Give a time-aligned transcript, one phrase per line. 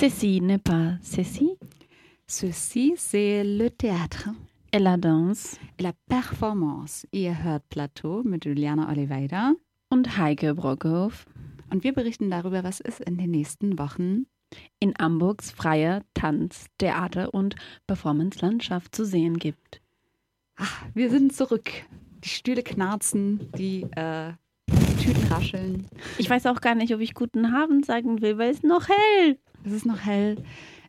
[0.00, 1.58] Ceci n'est pas ceci.
[2.26, 4.30] Ceci, c'est le théâtre.
[4.72, 5.58] Et la danse.
[5.78, 7.06] Et la performance.
[7.12, 9.52] Ihr hört Plateau mit Juliana Oliveira.
[9.90, 11.26] Und Heike Brockhoff.
[11.70, 14.24] Und wir berichten darüber, was es in den nächsten Wochen
[14.78, 17.56] in Hamburgs freier Tanz-, Theater- und
[17.86, 19.82] Performance-Landschaft zu sehen gibt.
[20.56, 21.70] Ach, wir sind zurück.
[22.24, 24.32] Die Stühle knarzen, die äh,
[24.98, 25.86] Tüten rascheln.
[26.16, 29.36] Ich weiß auch gar nicht, ob ich guten Abend sagen will, weil es noch hell.
[29.64, 30.42] Es ist noch hell.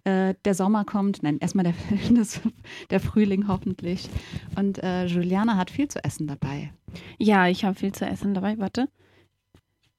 [0.03, 1.73] Äh, der Sommer kommt, nein, erstmal der,
[2.89, 4.09] der Frühling hoffentlich.
[4.55, 6.73] Und äh, Juliana hat viel zu essen dabei.
[7.19, 8.57] Ja, ich habe viel zu essen dabei.
[8.57, 8.89] Warte.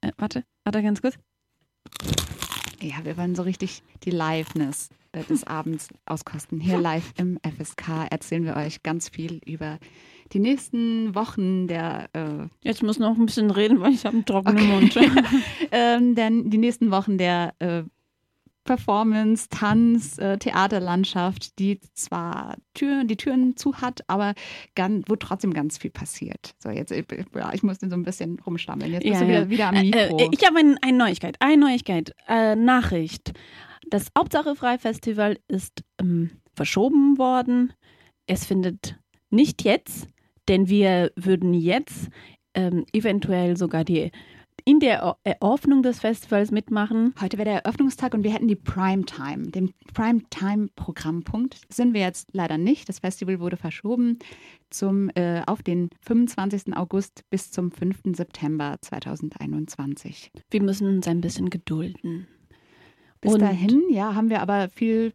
[0.00, 1.16] Äh, warte, warte ganz kurz.
[2.80, 4.88] Ja, wir wollen so richtig die Liveness
[5.28, 6.58] des Abends auskosten.
[6.58, 9.78] Hier live im FSK erzählen wir euch ganz viel über
[10.32, 12.08] die nächsten Wochen der.
[12.12, 14.72] Äh Jetzt muss noch ein bisschen reden, weil ich habe einen trockenen okay.
[14.72, 14.96] Mund.
[15.70, 17.84] ähm, denn die nächsten Wochen der äh,
[18.64, 24.34] Performance, Tanz, äh, Theaterlandschaft, die zwar Türen, die Türen zu hat, aber
[24.74, 26.54] ganz, wo trotzdem ganz viel passiert.
[26.58, 28.92] So, jetzt, ja, ich musste so ein bisschen rumstammeln.
[28.92, 30.18] Jetzt bist ja, du wieder, wieder am äh, Mikro.
[30.18, 33.32] Äh, ich habe ein, eine Neuigkeit, eine Neuigkeit, äh, Nachricht.
[33.90, 37.72] Das Hauptsache Frei Festival ist ähm, verschoben worden.
[38.26, 38.96] Es findet
[39.30, 40.06] nicht jetzt,
[40.48, 42.08] denn wir würden jetzt
[42.54, 44.10] ähm, eventuell sogar die
[44.64, 47.14] in der Eröffnung des Festivals mitmachen.
[47.20, 49.50] Heute wäre der Eröffnungstag und wir hätten die Primetime.
[49.50, 52.88] Den Primetime-Programmpunkt sind wir jetzt leider nicht.
[52.88, 54.18] Das Festival wurde verschoben
[54.70, 56.76] zum, äh, auf den 25.
[56.76, 58.14] August bis zum 5.
[58.14, 60.30] September 2021.
[60.50, 62.26] Wir müssen uns ein bisschen gedulden.
[63.20, 65.12] Bis und dahin, ja, haben wir aber viel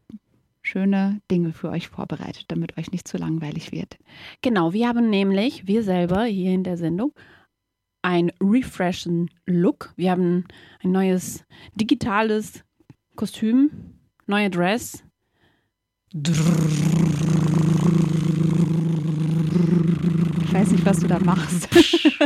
[0.62, 3.98] schöne Dinge für euch vorbereitet, damit euch nicht zu langweilig wird.
[4.42, 7.14] Genau, wir haben nämlich, wir selber hier in der Sendung,
[8.08, 9.92] ein refreshen Look.
[9.98, 10.46] Wir haben
[10.82, 11.44] ein neues
[11.76, 12.64] digitales
[13.18, 13.70] Kostüm,
[14.28, 15.04] neue Dress.
[16.14, 16.30] Ich
[20.54, 21.68] weiß nicht, was du da machst.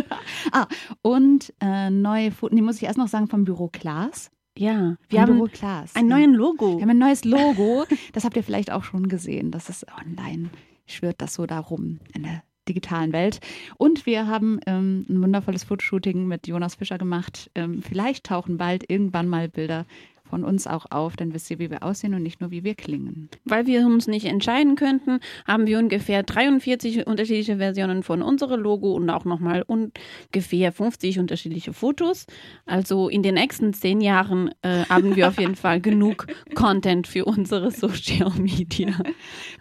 [0.51, 0.67] ah,
[1.01, 4.29] und äh, neue Fotos, nee, muss ich erst noch sagen, vom Büro Klaas.
[4.55, 6.19] Ja, wir haben Büro Klaas, ein ja.
[6.19, 6.75] neues Logo.
[6.75, 7.85] Wir haben ein neues Logo.
[8.13, 9.49] Das habt ihr vielleicht auch schon gesehen.
[9.49, 10.51] Das ist online,
[10.85, 13.39] schwirrt das so darum in der digitalen Welt.
[13.77, 17.49] Und wir haben ähm, ein wundervolles Fotoshooting mit Jonas Fischer gemacht.
[17.55, 19.85] Ähm, vielleicht tauchen bald irgendwann mal Bilder
[20.31, 22.73] von uns auch auf, dann wisst ihr, wie wir aussehen und nicht nur, wie wir
[22.73, 23.29] klingen.
[23.43, 28.93] Weil wir uns nicht entscheiden könnten, haben wir ungefähr 43 unterschiedliche Versionen von unserem Logo
[28.93, 32.27] und auch nochmal ungefähr 50 unterschiedliche Fotos.
[32.65, 37.25] Also in den nächsten zehn Jahren äh, haben wir auf jeden Fall genug Content für
[37.25, 38.93] unsere Social Media.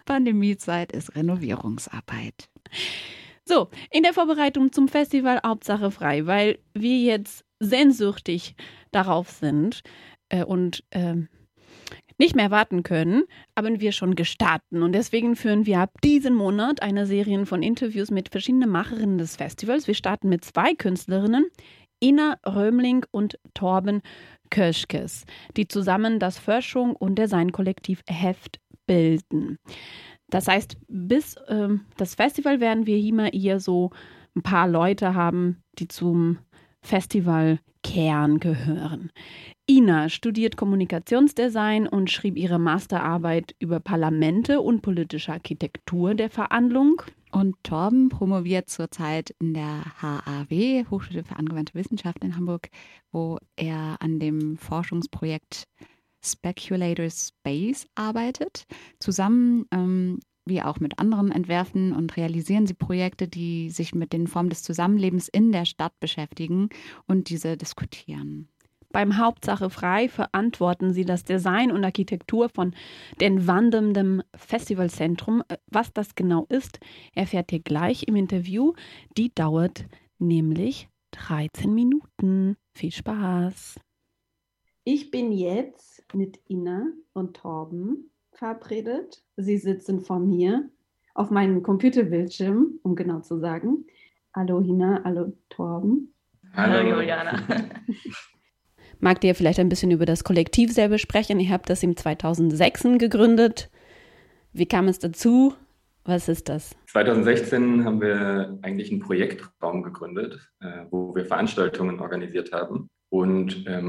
[0.07, 2.50] Pandemiezeit ist Renovierungsarbeit.
[3.45, 8.55] So, in der Vorbereitung zum Festival Hauptsache frei, weil wir jetzt sehnsüchtig
[8.93, 9.83] darauf sind
[10.29, 11.17] äh, und äh,
[12.19, 13.25] nicht mehr warten können,
[13.59, 14.71] haben wir schon gestartet.
[14.71, 19.37] Und deswegen führen wir ab diesem Monat eine Serie von Interviews mit verschiedenen Macherinnen des
[19.37, 19.87] Festivals.
[19.87, 21.47] Wir starten mit zwei Künstlerinnen,
[22.03, 24.03] Ina Römling und Torben
[24.51, 25.25] Köschkes,
[25.57, 29.59] die zusammen das Forschung und Designkollektiv Heft bilden.
[30.31, 33.91] Das heißt, bis ähm, das Festival werden wir immer eher so
[34.35, 36.39] ein paar Leute haben, die zum
[36.83, 39.11] Festivalkern gehören.
[39.69, 47.03] Ina studiert Kommunikationsdesign und schrieb ihre Masterarbeit über Parlamente und politische Architektur der Verhandlung.
[47.33, 52.71] Und Torben promoviert zurzeit in der HAW, Hochschule für angewandte Wissenschaft in Hamburg,
[53.13, 55.69] wo er an dem Forschungsprojekt
[56.25, 58.67] Speculator Space arbeitet.
[58.99, 64.27] Zusammen ähm, wie auch mit anderen entwerfen und realisieren sie Projekte, die sich mit den
[64.27, 66.69] Formen des Zusammenlebens in der Stadt beschäftigen
[67.07, 68.49] und diese diskutieren.
[68.93, 72.75] Beim Hauptsache frei verantworten sie das Design und Architektur von
[73.21, 75.45] den wandernden Festivalzentrum.
[75.67, 76.81] Was das genau ist,
[77.15, 78.73] erfährt ihr gleich im Interview.
[79.17, 79.87] Die dauert
[80.19, 82.57] nämlich 13 Minuten.
[82.75, 83.79] Viel Spaß!
[84.85, 89.23] Ich bin jetzt mit Ina und Torben verabredet.
[89.37, 90.69] Sie sitzen vor mir
[91.15, 93.87] auf meinem Computerbildschirm, um genau zu sagen.
[94.35, 96.15] Hallo Hina, hallo Torben.
[96.55, 97.43] Hallo Juliana.
[99.01, 101.41] Mag dir vielleicht ein bisschen über das Kollektiv selber sprechen?
[101.41, 103.71] Ihr habt das im 2006 gegründet.
[104.53, 105.55] Wie kam es dazu?
[106.05, 106.77] Was ist das?
[106.89, 113.81] 2016 haben wir eigentlich einen Projektraum gegründet, äh, wo wir Veranstaltungen organisiert haben und äh,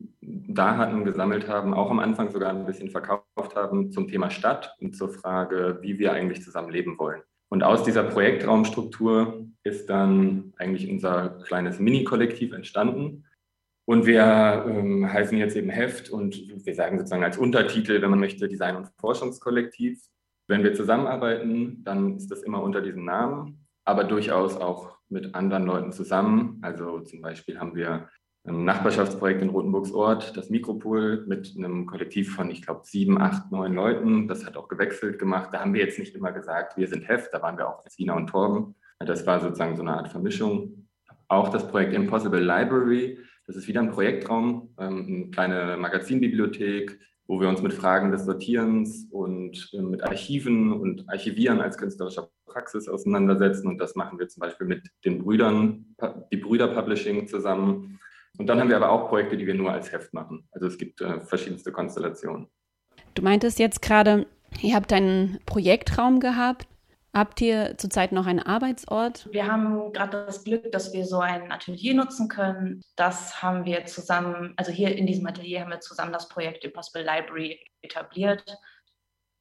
[0.00, 4.76] Magazine Daten gesammelt haben, auch am Anfang sogar ein bisschen verkauft haben zum Thema Stadt
[4.80, 7.22] und zur Frage, wie wir eigentlich zusammen leben wollen.
[7.48, 13.24] Und aus dieser Projektraumstruktur ist dann eigentlich unser kleines Mini-Kollektiv entstanden.
[13.86, 18.20] Und wir ähm, heißen jetzt eben Heft und wir sagen sozusagen als Untertitel, wenn man
[18.20, 20.00] möchte, Design- und Forschungskollektiv.
[20.46, 25.64] Wenn wir zusammenarbeiten, dann ist das immer unter diesem Namen, aber durchaus auch mit anderen
[25.64, 26.58] Leuten zusammen.
[26.62, 28.08] Also zum Beispiel haben wir
[28.44, 33.52] ein Nachbarschaftsprojekt in Rotenburgs Ort, das Mikropol, mit einem Kollektiv von, ich glaube, sieben, acht,
[33.52, 34.28] neun Leuten.
[34.28, 35.50] Das hat auch gewechselt gemacht.
[35.52, 38.14] Da haben wir jetzt nicht immer gesagt, wir sind Heft, da waren wir auch Sina
[38.14, 38.74] und Torben.
[38.98, 40.88] Das war sozusagen so eine Art Vermischung.
[41.28, 47.40] Auch das Projekt Impossible Library, das ist wieder ein Projektraum, ähm, eine kleine Magazinbibliothek, wo
[47.40, 52.88] wir uns mit Fragen des Sortierens und äh, mit Archiven und Archivieren als künstlerischer Praxis
[52.88, 53.68] auseinandersetzen.
[53.68, 55.94] Und das machen wir zum Beispiel mit den Brüdern,
[56.32, 58.00] die Brüder Publishing zusammen.
[58.40, 60.48] Und dann haben wir aber auch Projekte, die wir nur als Heft machen.
[60.52, 62.48] Also es gibt äh, verschiedenste Konstellationen.
[63.12, 64.26] Du meintest jetzt gerade,
[64.62, 66.66] ihr habt einen Projektraum gehabt.
[67.12, 69.28] Habt ihr zurzeit noch einen Arbeitsort?
[69.30, 72.80] Wir haben gerade das Glück, dass wir so ein Atelier nutzen können.
[72.96, 77.04] Das haben wir zusammen, also hier in diesem Atelier haben wir zusammen das Projekt Impossible
[77.04, 78.56] Library etabliert.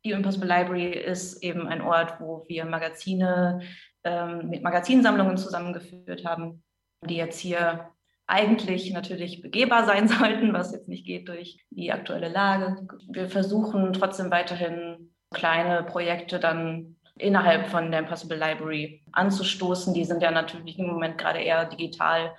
[0.04, 3.62] Die Impossible Library ist eben ein Ort, wo wir Magazine
[4.04, 6.64] ähm, mit Magazinsammlungen zusammengeführt haben,
[7.06, 7.92] die jetzt hier
[8.30, 12.88] eigentlich natürlich begehbar sein sollten, was jetzt nicht geht durch die aktuelle Lage.
[13.10, 19.94] Wir versuchen trotzdem weiterhin kleine Projekte dann innerhalb von der Impossible Library anzustoßen.
[19.94, 22.34] Die sind ja natürlich im Moment gerade eher digital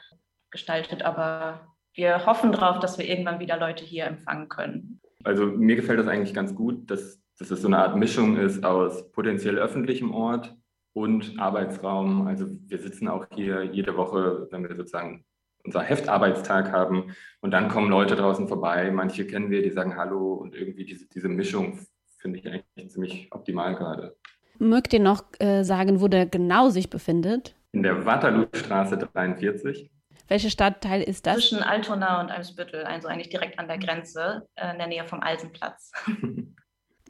[0.51, 5.01] gestaltet, aber wir hoffen darauf, dass wir irgendwann wieder Leute hier empfangen können.
[5.25, 8.65] Also mir gefällt das eigentlich ganz gut, dass, dass es so eine Art Mischung ist
[8.65, 10.57] aus potenziell öffentlichem Ort
[10.95, 12.27] und Arbeitsraum.
[12.27, 15.25] Also wir sitzen auch hier jede Woche, wenn wir sozusagen
[15.65, 18.91] unser Heftarbeitstag haben und dann kommen Leute draußen vorbei.
[18.91, 21.79] Manche kennen wir, die sagen Hallo und irgendwie diese, diese Mischung
[22.19, 24.17] finde ich eigentlich ziemlich optimal gerade.
[24.59, 27.55] Mögt ihr noch äh, sagen, wo der genau sich befindet?
[27.73, 29.91] In der Waterloostraße 43.
[30.29, 31.37] Welcher Stadtteil ist das?
[31.37, 35.21] Zwischen Altona und Eimsbüttel, also eigentlich direkt an der Grenze, äh, in der Nähe vom
[35.21, 35.93] Alsenplatz.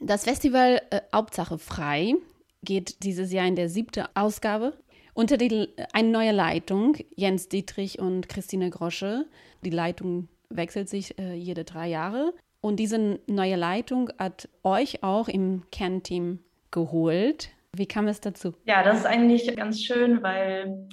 [0.02, 2.14] Das Festival äh, Hauptsache frei
[2.62, 4.72] geht dieses Jahr in der siebte Ausgabe
[5.20, 9.26] unter die, eine neue Leitung, Jens Dietrich und Christine Grosche.
[9.62, 12.32] Die Leitung wechselt sich äh, jede drei Jahre.
[12.62, 16.38] Und diese neue Leitung hat euch auch im Kernteam
[16.70, 17.50] geholt.
[17.76, 18.54] Wie kam es dazu?
[18.64, 20.88] Ja, das ist eigentlich ganz schön, weil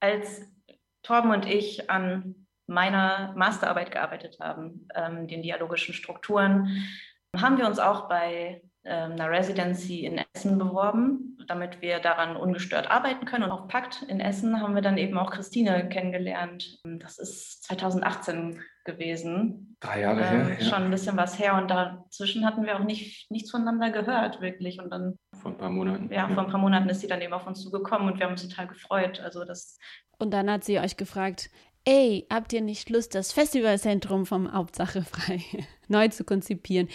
[0.00, 0.42] als
[1.04, 2.34] Torben und ich an
[2.66, 6.84] meiner Masterarbeit gearbeitet haben, ähm, den dialogischen Strukturen,
[7.36, 13.26] haben wir uns auch bei einer Residency in Essen beworben, damit wir daran ungestört arbeiten
[13.26, 13.44] können.
[13.44, 16.80] Und auf Pakt in Essen haben wir dann eben auch Christine kennengelernt.
[16.84, 19.76] Das ist 2018 gewesen.
[19.80, 20.56] Drei Jahre her.
[20.58, 20.64] Ja.
[20.64, 21.54] Schon ein bisschen was her.
[21.54, 24.80] Und dazwischen hatten wir auch nicht, nichts voneinander gehört, wirklich.
[24.80, 25.16] Und dann.
[25.40, 26.12] Vor ein paar Monaten.
[26.12, 28.32] Ja, vor ein paar Monaten ist sie dann eben auf uns zugekommen und wir haben
[28.32, 29.20] uns total gefreut.
[29.20, 29.78] Also das.
[30.18, 31.50] Und dann hat sie euch gefragt,
[31.84, 35.40] ey, habt ihr nicht Lust, das Festivalzentrum vom Hauptsache frei
[35.88, 36.88] neu zu konzipieren?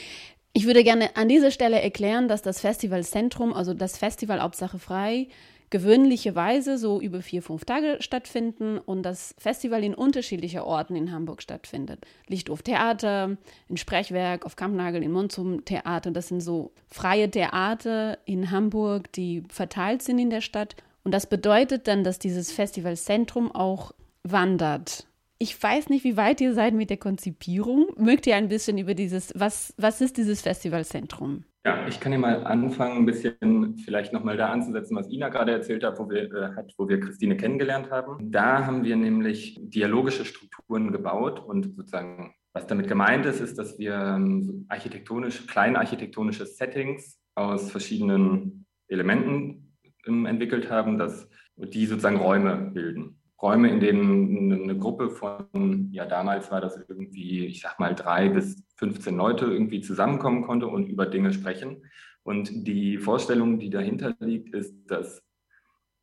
[0.58, 5.28] Ich würde gerne an dieser Stelle erklären, dass das Festivalzentrum, also das Festival Hauptsache frei,
[5.70, 11.44] gewöhnlicherweise so über vier, fünf Tage stattfinden und das Festival in unterschiedlichen Orten in Hamburg
[11.44, 12.08] stattfindet.
[12.26, 13.38] Lichthof Theater,
[13.70, 16.10] in Sprechwerk, auf Kampnagel, in Monsum Theater.
[16.10, 20.76] Das sind so freie Theater in Hamburg, die verteilt sind in der Stadt.
[21.04, 23.92] Und das bedeutet dann, dass dieses Festivalzentrum auch
[24.24, 25.07] wandert.
[25.40, 27.88] Ich weiß nicht, wie weit ihr seid mit der Konzipierung.
[27.96, 31.44] Mögt ihr ein bisschen über dieses, was, was ist dieses Festivalzentrum?
[31.64, 35.52] Ja, ich kann ja mal anfangen, ein bisschen vielleicht nochmal da anzusetzen, was Ina gerade
[35.52, 38.32] erzählt hat wo, wir, äh, hat, wo wir Christine kennengelernt haben.
[38.32, 43.78] Da haben wir nämlich dialogische Strukturen gebaut und sozusagen, was damit gemeint ist, ist, dass
[43.78, 49.76] wir ähm, architektonisch, kleine architektonische Settings aus verschiedenen Elementen
[50.08, 53.17] ähm, entwickelt haben, dass die sozusagen Räume bilden.
[53.42, 58.30] Räume, in denen eine Gruppe von, ja damals war das irgendwie, ich sag mal, drei
[58.30, 61.86] bis 15 Leute irgendwie zusammenkommen konnte und über Dinge sprechen.
[62.24, 65.24] Und die Vorstellung, die dahinter liegt, ist, dass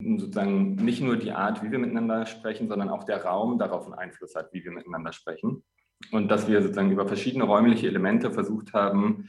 [0.00, 3.94] sozusagen nicht nur die Art, wie wir miteinander sprechen, sondern auch der Raum darauf einen
[3.94, 5.64] Einfluss hat, wie wir miteinander sprechen.
[6.12, 9.28] Und dass wir sozusagen über verschiedene räumliche Elemente versucht haben,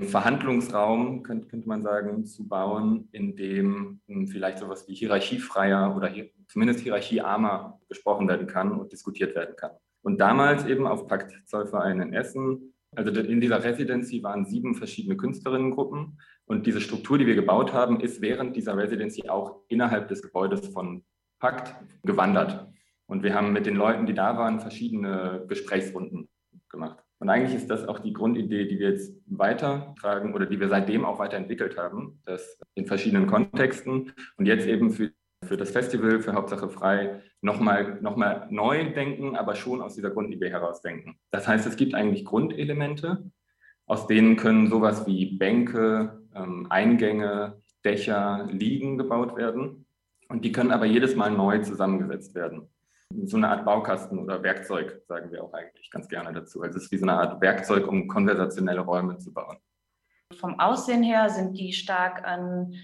[0.00, 6.12] Verhandlungsraum, könnte, könnte man sagen, zu bauen, in dem hm, vielleicht sowas wie hierarchiefreier oder
[6.48, 9.72] zumindest hierarchiearmer gesprochen werden kann und diskutiert werden kann.
[10.02, 15.16] Und damals eben auf Pakt Zollverein in Essen, also in dieser Residency waren sieben verschiedene
[15.16, 20.22] Künstlerinnengruppen und diese Struktur, die wir gebaut haben, ist während dieser Residency auch innerhalb des
[20.22, 21.04] Gebäudes von
[21.40, 21.74] Pakt
[22.04, 22.68] gewandert.
[23.06, 26.28] Und wir haben mit den Leuten, die da waren, verschiedene Gesprächsrunden
[26.68, 27.05] gemacht.
[27.18, 31.04] Und eigentlich ist das auch die Grundidee, die wir jetzt weitertragen oder die wir seitdem
[31.04, 35.10] auch weiterentwickelt haben, dass in verschiedenen Kontexten und jetzt eben für
[35.44, 40.10] für das Festival, für Hauptsache frei, nochmal noch mal neu denken, aber schon aus dieser
[40.10, 41.18] Grundidee heraus denken.
[41.30, 43.30] Das heißt, es gibt eigentlich Grundelemente,
[43.86, 49.86] aus denen können sowas wie Bänke, ähm, Eingänge, Dächer, Liegen gebaut werden.
[50.28, 52.68] Und die können aber jedes Mal neu zusammengesetzt werden.
[53.24, 56.62] So eine Art Baukasten oder Werkzeug, sagen wir auch eigentlich ganz gerne dazu.
[56.62, 59.58] Also es ist wie so eine Art Werkzeug, um konversationelle Räume zu bauen.
[60.38, 62.74] Vom Aussehen her sind die stark an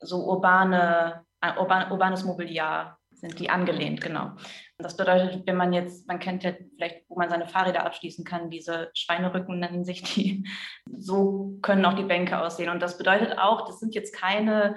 [0.00, 4.32] so urbane, äh, urban, urbanes Mobiliar sind die angelehnt, genau.
[4.78, 8.50] Das bedeutet, wenn man jetzt, man kennt ja vielleicht, wo man seine Fahrräder abschließen kann,
[8.50, 10.44] diese Schweinerücken nennen sich die.
[10.90, 12.68] So können auch die Bänke aussehen.
[12.68, 14.76] Und das bedeutet auch, das sind jetzt keine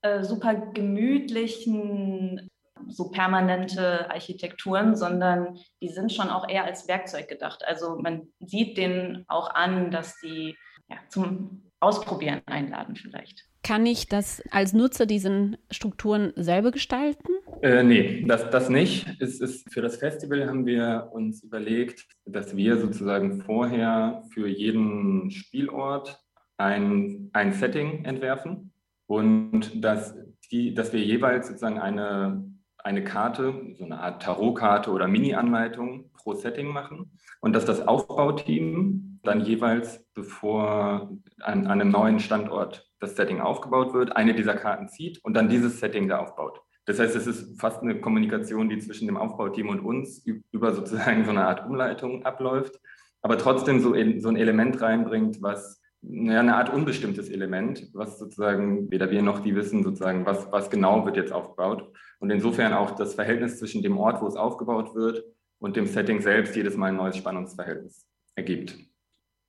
[0.00, 2.48] äh, super gemütlichen,
[2.88, 7.62] so permanente Architekturen, sondern die sind schon auch eher als Werkzeug gedacht.
[7.66, 10.56] Also man sieht denen auch an, dass die
[10.88, 13.46] ja, zum Ausprobieren einladen vielleicht.
[13.62, 17.28] Kann ich das als Nutzer diesen Strukturen selber gestalten?
[17.62, 19.06] Äh, nee, das, das nicht.
[19.20, 25.30] Es ist, für das Festival haben wir uns überlegt, dass wir sozusagen vorher für jeden
[25.30, 26.20] Spielort
[26.58, 28.72] ein, ein Setting entwerfen
[29.06, 30.14] und dass,
[30.50, 32.44] die, dass wir jeweils sozusagen eine,
[32.84, 37.10] eine Karte, so eine Art Tarotkarte oder Mini-Anleitung pro Setting machen
[37.40, 41.10] und dass das Aufbauteam dann jeweils, bevor
[41.40, 45.48] an, an einem neuen Standort das Setting aufgebaut wird, eine dieser Karten zieht und dann
[45.48, 46.60] dieses Setting da aufbaut.
[46.84, 50.22] Das heißt, es ist fast eine Kommunikation, die zwischen dem Aufbauteam und uns
[50.52, 52.78] über sozusagen so eine Art Umleitung abläuft,
[53.22, 59.10] aber trotzdem so, so ein Element reinbringt, was eine Art unbestimmtes Element, was sozusagen weder
[59.10, 61.90] wir noch die wissen, sozusagen, was, was genau wird jetzt aufgebaut.
[62.24, 65.26] Und insofern auch das Verhältnis zwischen dem Ort, wo es aufgebaut wird,
[65.58, 68.78] und dem Setting selbst jedes Mal ein neues Spannungsverhältnis ergibt.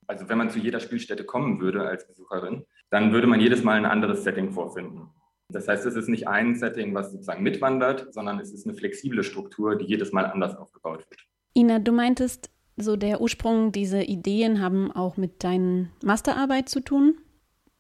[0.08, 3.78] Also wenn man zu jeder Spielstätte kommen würde als Besucherin, dann würde man jedes Mal
[3.78, 5.08] ein anderes Setting vorfinden.
[5.48, 9.24] Das heißt, es ist nicht ein Setting, was sozusagen mitwandert, sondern es ist eine flexible
[9.24, 11.22] Struktur, die jedes Mal anders aufgebaut wird.
[11.56, 17.20] Ina, du meintest, so der Ursprung dieser Ideen haben auch mit deiner Masterarbeit zu tun.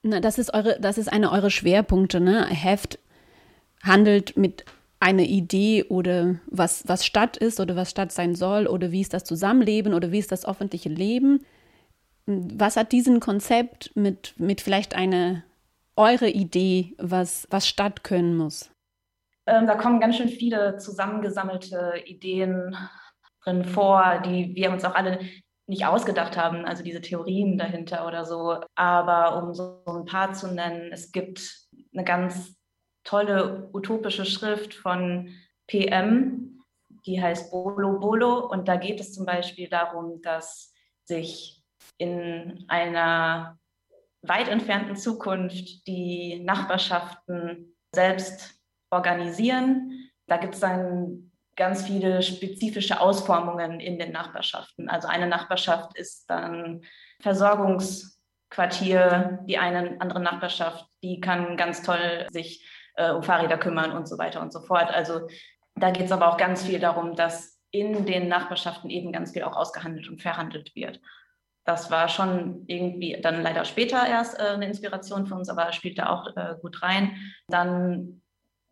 [0.03, 2.45] Na, das ist eure, das ist eine eurer Schwerpunkte, ne?
[2.45, 2.97] Heft
[3.83, 4.63] handelt mit
[4.99, 9.13] einer Idee oder was, was Stadt ist oder was Stadt sein soll oder wie ist
[9.13, 11.41] das Zusammenleben oder wie ist das öffentliche Leben
[12.25, 15.43] was hat diesen Konzept mit, mit vielleicht eine
[15.95, 18.71] eure Idee, was, was Stadt können muss?
[19.45, 22.75] Ähm, da kommen ganz schön viele zusammengesammelte Ideen
[23.43, 25.19] drin vor, die wir uns auch alle
[25.67, 28.59] nicht ausgedacht haben, also diese Theorien dahinter oder so.
[28.75, 32.55] Aber um so ein paar zu nennen, es gibt eine ganz
[33.05, 35.33] tolle utopische Schrift von
[35.67, 36.61] PM,
[37.05, 38.47] die heißt Bolo Bolo.
[38.47, 40.73] Und da geht es zum Beispiel darum, dass
[41.05, 41.63] sich
[41.97, 43.57] in einer
[44.21, 48.59] weit entfernten Zukunft die Nachbarschaften selbst
[48.89, 50.09] organisieren.
[50.27, 54.89] Da gibt es dann ganz viele spezifische Ausformungen in den Nachbarschaften.
[54.89, 56.83] Also eine Nachbarschaft ist dann
[57.21, 64.07] Versorgungsquartier, die eine andere Nachbarschaft, die kann ganz toll sich äh, um Fahrräder kümmern und
[64.07, 64.89] so weiter und so fort.
[64.91, 65.27] Also
[65.75, 69.43] da geht es aber auch ganz viel darum, dass in den Nachbarschaften eben ganz viel
[69.43, 70.99] auch ausgehandelt und verhandelt wird
[71.65, 75.97] das war schon irgendwie dann leider später erst äh, eine Inspiration für uns, aber spielt
[75.97, 77.17] da auch äh, gut rein.
[77.47, 78.21] Dann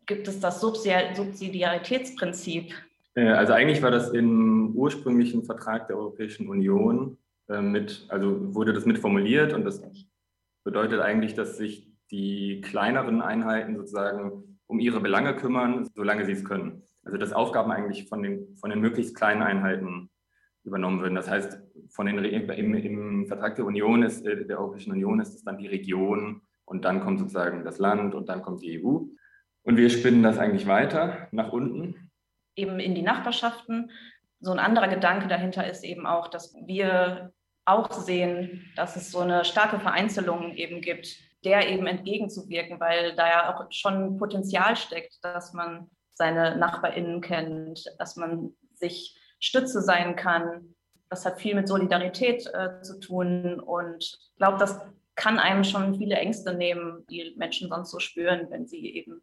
[0.06, 2.72] gibt es das Subsidiaritätsprinzip.
[3.14, 8.72] Äh, also eigentlich war das im ursprünglichen Vertrag der Europäischen Union äh, mit, also wurde
[8.72, 9.82] das mitformuliert und das
[10.62, 16.44] bedeutet eigentlich, dass sich die kleineren Einheiten sozusagen um ihre Belange kümmern, solange sie es
[16.44, 16.82] können.
[17.04, 20.10] Also dass Aufgaben eigentlich von den, von den möglichst kleinen Einheiten
[20.64, 21.14] übernommen würden.
[21.14, 21.58] Das heißt,
[21.90, 25.58] von den, im, im Vertrag der Union ist, äh, der Europäischen Union ist es dann
[25.58, 29.00] die Region und dann kommt sozusagen das Land und dann kommt die EU.
[29.62, 32.10] Und wir spinnen das eigentlich weiter nach unten.
[32.56, 33.90] Eben in die Nachbarschaften.
[34.40, 37.32] So ein anderer Gedanke dahinter ist eben auch, dass wir
[37.64, 43.28] auch sehen, dass es so eine starke Vereinzelung eben gibt, der eben entgegenzuwirken, weil da
[43.28, 50.16] ja auch schon Potenzial steckt, dass man seine NachbarInnen kennt, dass man sich Stütze sein
[50.16, 50.74] kann.
[51.10, 54.80] Das hat viel mit Solidarität äh, zu tun und ich glaube, das
[55.16, 59.22] kann einem schon viele Ängste nehmen, die Menschen sonst so spüren, wenn sie eben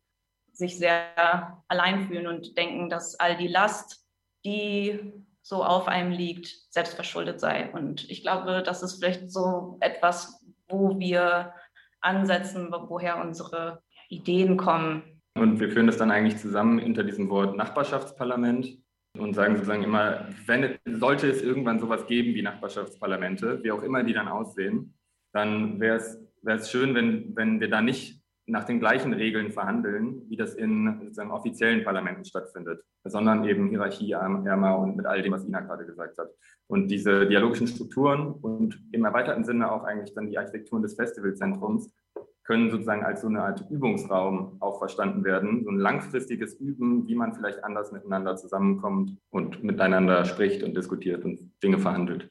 [0.54, 4.06] sich sehr allein fühlen und denken, dass all die Last,
[4.46, 7.72] die so auf einem liegt, selbstverschuldet sei.
[7.72, 11.54] Und ich glaube, das ist vielleicht so etwas, wo wir
[12.02, 15.22] ansetzen, woher unsere Ideen kommen.
[15.38, 18.78] Und wir führen das dann eigentlich zusammen unter diesem Wort Nachbarschaftsparlament
[19.18, 24.04] und sagen sozusagen immer, wenn, sollte es irgendwann sowas geben wie Nachbarschaftsparlamente, wie auch immer
[24.04, 24.98] die dann aussehen,
[25.34, 25.98] dann wäre
[26.44, 31.00] es schön, wenn, wenn wir da nicht nach den gleichen Regeln verhandeln, wie das in
[31.00, 36.18] sozusagen offiziellen Parlamenten stattfindet, sondern eben hierarchieärmer und mit all dem, was Ina gerade gesagt
[36.18, 36.30] hat.
[36.68, 41.92] Und diese dialogischen Strukturen und im erweiterten Sinne auch eigentlich dann die Architekturen des Festivalzentrums
[42.44, 45.64] können sozusagen als so eine Art Übungsraum auch verstanden werden.
[45.64, 51.24] So ein langfristiges Üben, wie man vielleicht anders miteinander zusammenkommt und miteinander spricht und diskutiert
[51.24, 52.30] und Dinge verhandelt.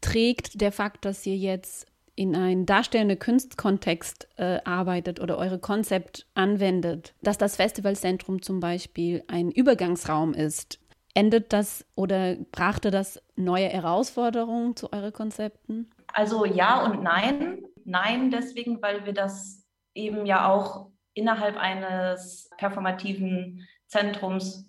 [0.00, 6.26] Trägt der Fakt, dass ihr jetzt in einen darstellenden Kunstkontext äh, arbeitet oder eure Konzept
[6.34, 10.78] anwendet, dass das Festivalzentrum zum Beispiel ein Übergangsraum ist,
[11.14, 15.90] endet das oder brachte das neue Herausforderungen zu euren Konzepten?
[16.08, 17.62] Also ja und nein.
[17.84, 24.66] Nein, deswegen, weil wir das eben ja auch innerhalb eines performativen Zentrums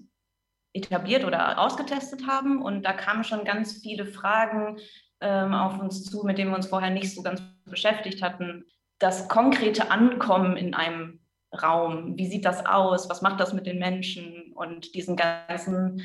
[0.73, 2.61] etabliert oder ausgetestet haben.
[2.61, 4.77] Und da kamen schon ganz viele Fragen
[5.21, 8.65] ähm, auf uns zu, mit denen wir uns vorher nicht so ganz beschäftigt hatten.
[8.99, 11.19] Das konkrete Ankommen in einem
[11.61, 16.01] Raum, wie sieht das aus, was macht das mit den Menschen und diesen ganzen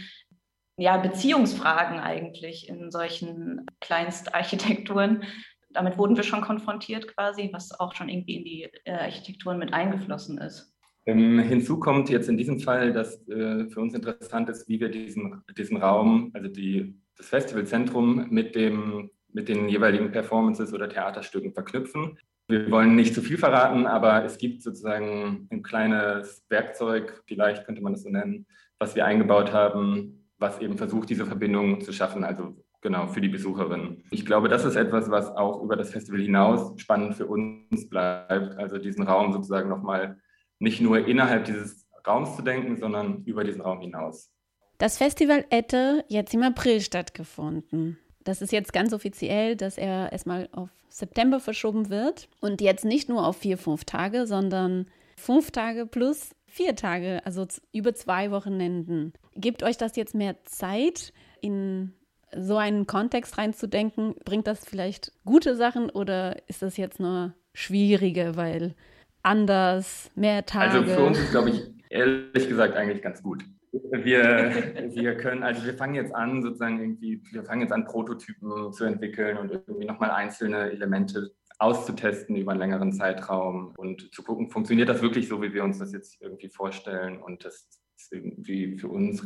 [0.77, 5.25] ja, Beziehungsfragen eigentlich in solchen Kleinstarchitekturen.
[5.71, 9.73] Damit wurden wir schon konfrontiert quasi, was auch schon irgendwie in die äh, Architekturen mit
[9.73, 10.75] eingeflossen ist.
[11.07, 14.89] Ähm, hinzu kommt jetzt in diesem Fall, dass äh, für uns interessant ist, wie wir
[14.89, 21.53] diesen, diesen Raum, also die das Festivalzentrum mit, dem, mit den jeweiligen Performances oder Theaterstücken
[21.53, 22.19] verknüpfen.
[22.49, 27.83] Wir wollen nicht zu viel verraten, aber es gibt sozusagen ein kleines Werkzeug, vielleicht könnte
[27.83, 28.47] man das so nennen,
[28.79, 33.29] was wir eingebaut haben, was eben versucht, diese Verbindung zu schaffen, also genau für die
[33.29, 34.03] Besucherin.
[34.11, 38.57] Ich glaube, das ist etwas, was auch über das Festival hinaus spannend für uns bleibt,
[38.57, 40.19] also diesen Raum sozusagen nochmal
[40.59, 44.33] nicht nur innerhalb dieses Raums zu denken, sondern über diesen Raum hinaus.
[44.81, 47.99] Das Festival hätte jetzt im April stattgefunden.
[48.25, 53.11] Das ist jetzt ganz offiziell, dass er erstmal auf September verschoben wird und jetzt nicht
[53.11, 54.87] nur auf vier, fünf Tage, sondern
[55.19, 59.13] fünf Tage plus vier Tage, also über zwei Wochenenden.
[59.35, 61.93] Gibt euch das jetzt mehr Zeit, in
[62.35, 64.15] so einen Kontext reinzudenken?
[64.25, 68.75] Bringt das vielleicht gute Sachen oder ist das jetzt nur schwierige, weil
[69.23, 70.79] anders, mehr Tage?
[70.79, 73.45] Also für uns ist, glaube ich, ehrlich gesagt eigentlich ganz gut.
[73.73, 78.73] Wir, wir können, also wir fangen jetzt an, sozusagen irgendwie, wir fangen jetzt an, Prototypen
[78.73, 84.51] zu entwickeln und irgendwie nochmal einzelne Elemente auszutesten über einen längeren Zeitraum und zu gucken,
[84.51, 88.79] funktioniert das wirklich so, wie wir uns das jetzt irgendwie vorstellen und das ist irgendwie
[88.79, 89.23] für uns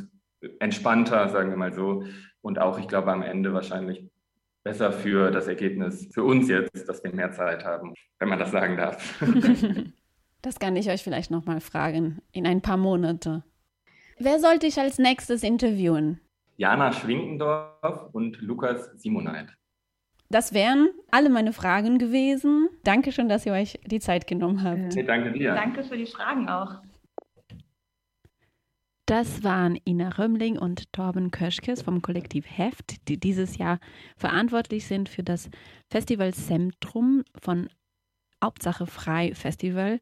[0.58, 2.04] entspannter, sagen wir mal so
[2.42, 4.10] und auch, ich glaube, am Ende wahrscheinlich
[4.62, 8.50] besser für das Ergebnis, für uns jetzt, dass wir mehr Zeit haben, wenn man das
[8.50, 9.22] sagen darf.
[10.44, 13.44] Das kann ich euch vielleicht nochmal fragen in ein paar Monate.
[14.18, 16.20] Wer sollte ich als nächstes interviewen?
[16.56, 19.48] Jana Schwinkendorf und Lukas Simoneit.
[20.30, 22.68] Das wären alle meine Fragen gewesen.
[22.84, 24.94] Dankeschön, dass ihr euch die Zeit genommen habt.
[24.94, 25.54] Nee, danke dir.
[25.54, 26.80] Danke für die Fragen auch.
[29.06, 33.78] Das waren Ina Römmling und Torben Köschkes vom Kollektiv Heft, die dieses Jahr
[34.16, 35.50] verantwortlich sind für das
[35.90, 37.68] Festivalzentrum von
[38.42, 40.00] Hauptsache Frei Festival,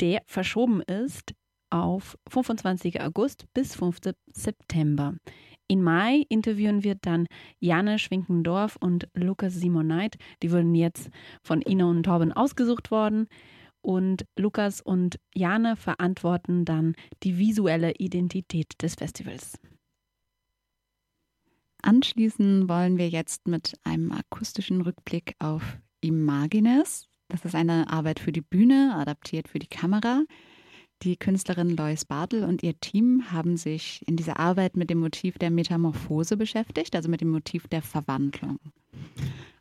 [0.00, 1.34] der verschoben ist
[1.72, 3.00] auf 25.
[3.00, 3.98] August bis 5.
[4.32, 5.14] September.
[5.68, 7.26] In Mai interviewen wir dann
[7.58, 10.16] Janne Schwinkendorf und Lukas Simoneit.
[10.42, 11.08] Die wurden jetzt
[11.42, 13.26] von Ina und Torben ausgesucht worden.
[13.80, 19.58] Und Lukas und Jane verantworten dann die visuelle Identität des Festivals.
[21.82, 27.08] Anschließen wollen wir jetzt mit einem akustischen Rückblick auf Imagines.
[27.28, 30.22] Das ist eine Arbeit für die Bühne, adaptiert für die Kamera.
[31.02, 35.36] Die Künstlerin Lois Bartel und ihr Team haben sich in dieser Arbeit mit dem Motiv
[35.36, 38.58] der Metamorphose beschäftigt, also mit dem Motiv der Verwandlung.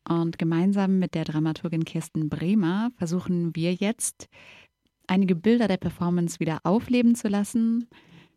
[0.08, 4.30] Und gemeinsam mit der Dramaturgin Kirsten Bremer versuchen wir jetzt,
[5.08, 7.88] einige Bilder der Performance wieder aufleben zu lassen.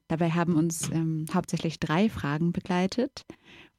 [0.08, 3.26] Dabei haben uns ähm, hauptsächlich drei Fragen begleitet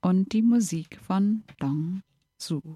[0.02, 2.02] und die Musik von Dong
[2.38, 2.76] Su.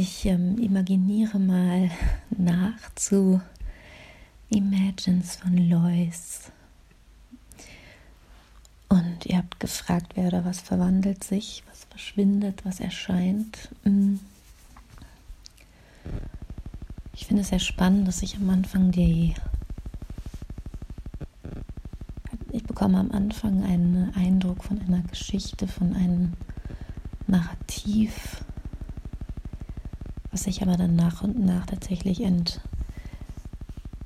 [0.00, 1.90] Ich ähm, imaginiere mal
[2.30, 3.40] nach zu
[4.48, 6.52] Imagines von Lois.
[8.88, 13.68] Und ihr habt gefragt, wer oder was verwandelt sich, was verschwindet, was erscheint.
[13.84, 14.20] Hm.
[17.14, 19.34] Ich finde es sehr spannend, dass ich am Anfang die.
[22.52, 26.32] Ich bekomme am Anfang einen Eindruck von einer Geschichte, von einem
[27.26, 28.42] Narrativ
[30.30, 32.60] was sich aber dann nach und nach tatsächlich ent,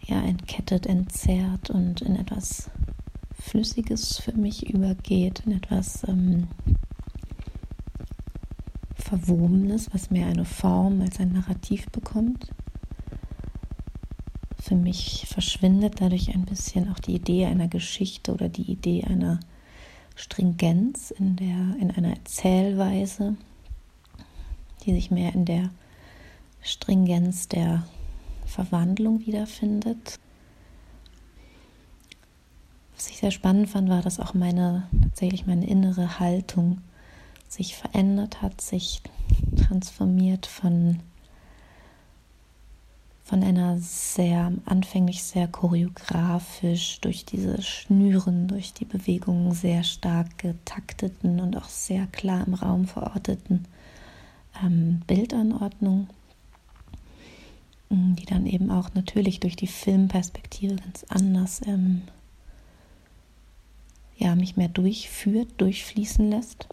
[0.02, 2.70] ja, entkettet, entzerrt und in etwas
[3.52, 6.48] Flüssiges für mich übergeht, in etwas ähm,
[8.94, 12.48] Verwobenes, was mehr eine Form als ein Narrativ bekommt.
[14.58, 19.38] Für mich verschwindet dadurch ein bisschen auch die Idee einer Geschichte oder die Idee einer
[20.14, 23.36] Stringenz in, der, in einer Erzählweise,
[24.86, 25.68] die sich mehr in der
[26.62, 27.86] Stringenz der
[28.46, 30.18] Verwandlung wiederfindet.
[33.22, 36.78] Sehr spannend fand, war, dass auch meine tatsächlich meine innere Haltung
[37.48, 39.00] sich verändert hat, sich
[39.56, 40.98] transformiert von
[43.22, 51.38] von einer sehr anfänglich sehr choreografisch durch diese Schnüren, durch die Bewegungen sehr stark getakteten
[51.38, 53.68] und auch sehr klar im Raum verorteten
[54.64, 56.08] ähm, Bildanordnung
[57.88, 62.02] die dann eben auch natürlich durch die Filmperspektive ganz anders ähm,
[64.16, 66.68] ja, mich mehr durchführt, durchfließen lässt.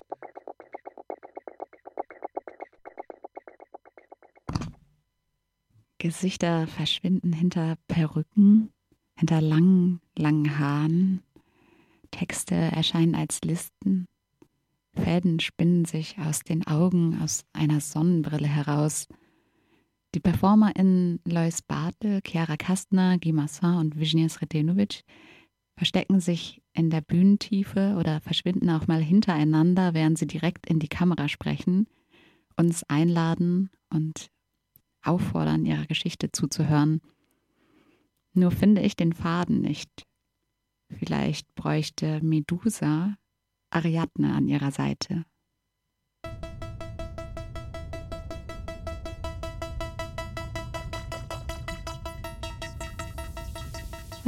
[5.97, 8.71] Gesichter verschwinden hinter Perücken,
[9.17, 11.23] hinter langen, langen Haaren.
[12.11, 14.07] Texte erscheinen als Listen.
[14.93, 19.07] Fäden spinnen sich aus den Augen, aus einer Sonnenbrille heraus.
[20.15, 25.03] Die PerformerInnen Lois Bartel, Chiara Kastner, Guy Massin und Wisnia Sretenovic
[25.77, 30.87] verstecken sich in der Bühnentiefe oder verschwinden auch mal hintereinander, während sie direkt in die
[30.87, 31.87] Kamera sprechen,
[32.55, 34.31] uns einladen und
[35.03, 37.01] auffordern, ihrer Geschichte zuzuhören.
[38.33, 40.07] Nur finde ich den Faden nicht.
[40.89, 43.17] Vielleicht bräuchte Medusa
[43.71, 45.25] Ariadne an ihrer Seite.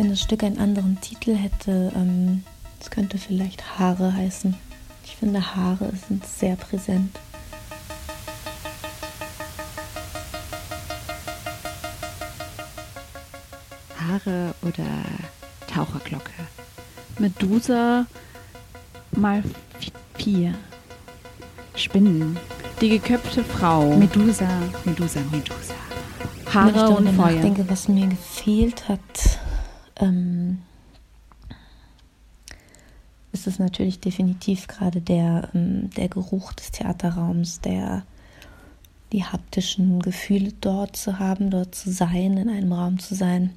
[0.02, 2.44] Wenn das Stück einen anderen Titel hätte, ähm,
[2.80, 4.56] es könnte vielleicht Haare heißen.
[5.06, 7.16] Ich finde, Haare sind sehr präsent.
[13.96, 14.88] Haare oder
[15.68, 16.32] Taucherglocke?
[17.20, 18.08] Medusa
[19.12, 19.44] mal
[20.18, 20.56] vier.
[21.76, 22.40] Spinnen.
[22.82, 23.96] Die geköpfte Frau.
[23.98, 24.48] Medusa,
[24.84, 25.76] Medusa, Medusa.
[26.52, 27.36] Haare und Feuer.
[27.36, 29.31] Ich denke, was mir gefehlt hat,
[30.02, 30.60] ähm,
[33.32, 38.04] ist es natürlich definitiv gerade der, ähm, der Geruch des Theaterraums, der
[39.12, 43.52] die haptischen Gefühle dort zu haben, dort zu sein, in einem Raum zu sein,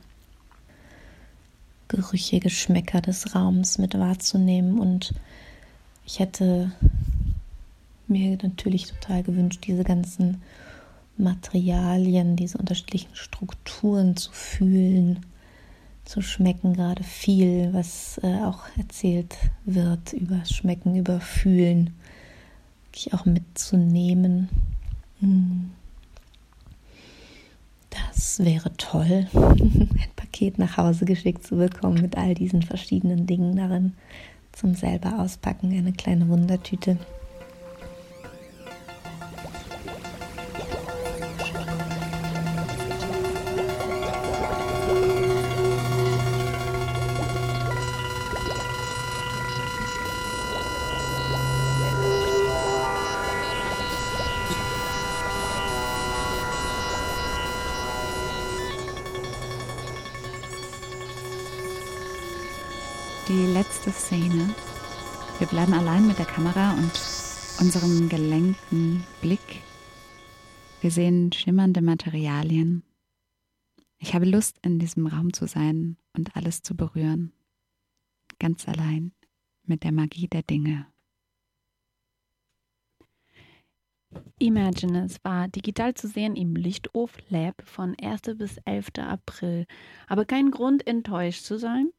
[1.89, 4.81] Gerüche, Geschmäcker des Raums mit wahrzunehmen.
[4.81, 5.15] Und
[6.07, 6.73] ich hätte
[8.09, 10.43] mir natürlich total gewünscht, diese ganzen
[11.17, 15.25] Materialien, diese unterschiedlichen Strukturen zu fühlen
[16.05, 21.95] zu schmecken gerade viel, was äh, auch erzählt wird über Schmecken, über Fühlen,
[22.87, 24.49] wirklich auch mitzunehmen.
[25.21, 25.71] Hm.
[27.91, 33.57] Das wäre toll, ein Paket nach Hause geschickt zu bekommen mit all diesen verschiedenen Dingen
[33.57, 33.95] darin
[34.53, 36.99] zum selber auspacken, eine kleine Wundertüte.
[66.15, 66.93] Mit der Kamera und
[67.61, 69.63] unserem gelenkten Blick.
[70.81, 72.85] Wir sehen schimmernde Materialien.
[73.99, 77.33] Ich habe Lust, in diesem Raum zu sein und alles zu berühren.
[78.39, 79.11] ganz allein
[79.65, 80.87] mit der Magie der Dinge.
[84.39, 88.23] Imagines war digital zu sehen im Lichthof Lab von 1.
[88.37, 88.99] bis 11.
[88.99, 89.67] April.
[90.07, 91.91] Aber kein Grund, enttäuscht zu sein.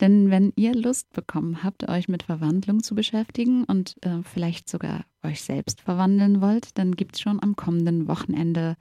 [0.00, 5.04] Denn wenn ihr Lust bekommen habt, euch mit Verwandlung zu beschäftigen und äh, vielleicht sogar
[5.22, 8.76] euch selbst verwandeln wollt, dann gibt es schon am kommenden Wochenende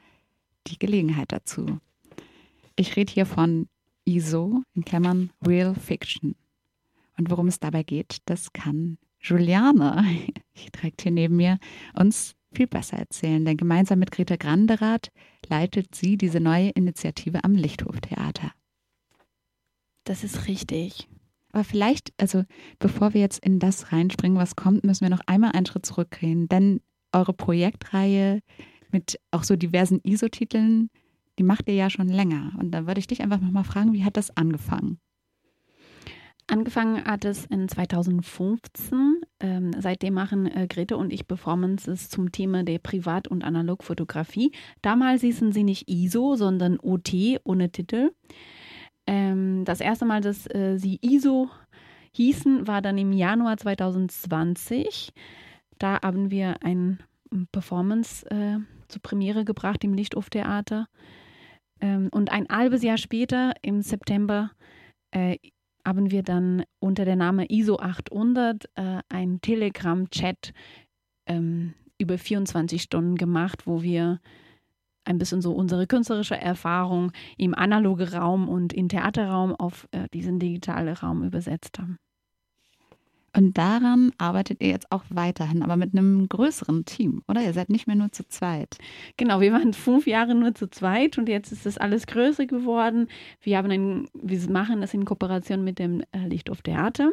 [0.67, 1.79] die Gelegenheit dazu.
[2.75, 3.67] Ich rede hier von
[4.03, 6.35] ISO, in Klammern Real Fiction.
[7.17, 10.03] Und worum es dabei geht, das kann Juliane,
[10.57, 11.59] die trägt hier neben mir,
[11.93, 13.43] uns viel besser erzählen.
[13.45, 15.11] Denn gemeinsam mit Greta Granderath
[15.47, 18.51] leitet sie diese neue Initiative am Lichthoftheater.
[20.05, 21.09] Das ist richtig.
[21.51, 22.43] Aber vielleicht, also
[22.79, 26.47] bevor wir jetzt in das reinspringen, was kommt, müssen wir noch einmal einen Schritt zurückgehen.
[26.47, 28.41] Denn eure Projektreihe
[28.91, 30.89] mit auch so diversen ISO-Titeln,
[31.39, 32.53] die macht ihr ja schon länger.
[32.59, 34.99] Und da würde ich dich einfach nochmal fragen, wie hat das angefangen?
[36.47, 39.21] Angefangen hat es in 2015.
[39.39, 44.51] Ähm, seitdem machen äh, Grete und ich Performances zum Thema der Privat- und Analogfotografie.
[44.83, 48.11] Damals hießen sie nicht ISO, sondern OT ohne Titel.
[49.07, 51.49] Ähm, das erste Mal, dass äh, sie ISO
[52.13, 55.11] hießen, war dann im Januar 2020.
[55.77, 56.99] Da haben wir ein
[57.51, 60.87] Performance äh, zur Premiere gebracht im Lichthof-Theater.
[61.81, 64.51] Ähm, und ein halbes Jahr später, im September,
[65.11, 65.37] äh,
[65.85, 70.53] haben wir dann unter der Name ISO 800 äh, ein Telegram-Chat
[71.27, 74.19] ähm, über 24 Stunden gemacht, wo wir
[75.05, 80.39] ein bisschen so unsere künstlerische Erfahrung im analogen Raum und im Theaterraum auf äh, diesen
[80.39, 81.97] digitalen Raum übersetzt haben.
[83.35, 87.41] Und daran arbeitet ihr jetzt auch weiterhin, aber mit einem größeren Team, oder?
[87.41, 88.77] Ihr seid nicht mehr nur zu zweit.
[89.17, 93.07] Genau, wir waren fünf Jahre nur zu zweit und jetzt ist das alles größer geworden.
[93.41, 97.11] Wir, haben ein, wir machen das in Kooperation mit dem äh, Lichthof Theater.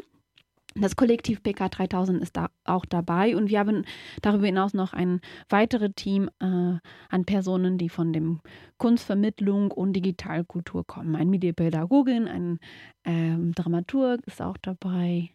[0.74, 3.84] Das Kollektiv PK 3000 ist da auch dabei und wir haben
[4.22, 8.40] darüber hinaus noch ein weiteres Team äh, an Personen, die von dem
[8.78, 11.14] Kunstvermittlung und Digitalkultur kommen.
[11.14, 12.58] Ein Medienpädagogin, ein
[13.04, 15.30] ähm, Dramaturg ist auch dabei,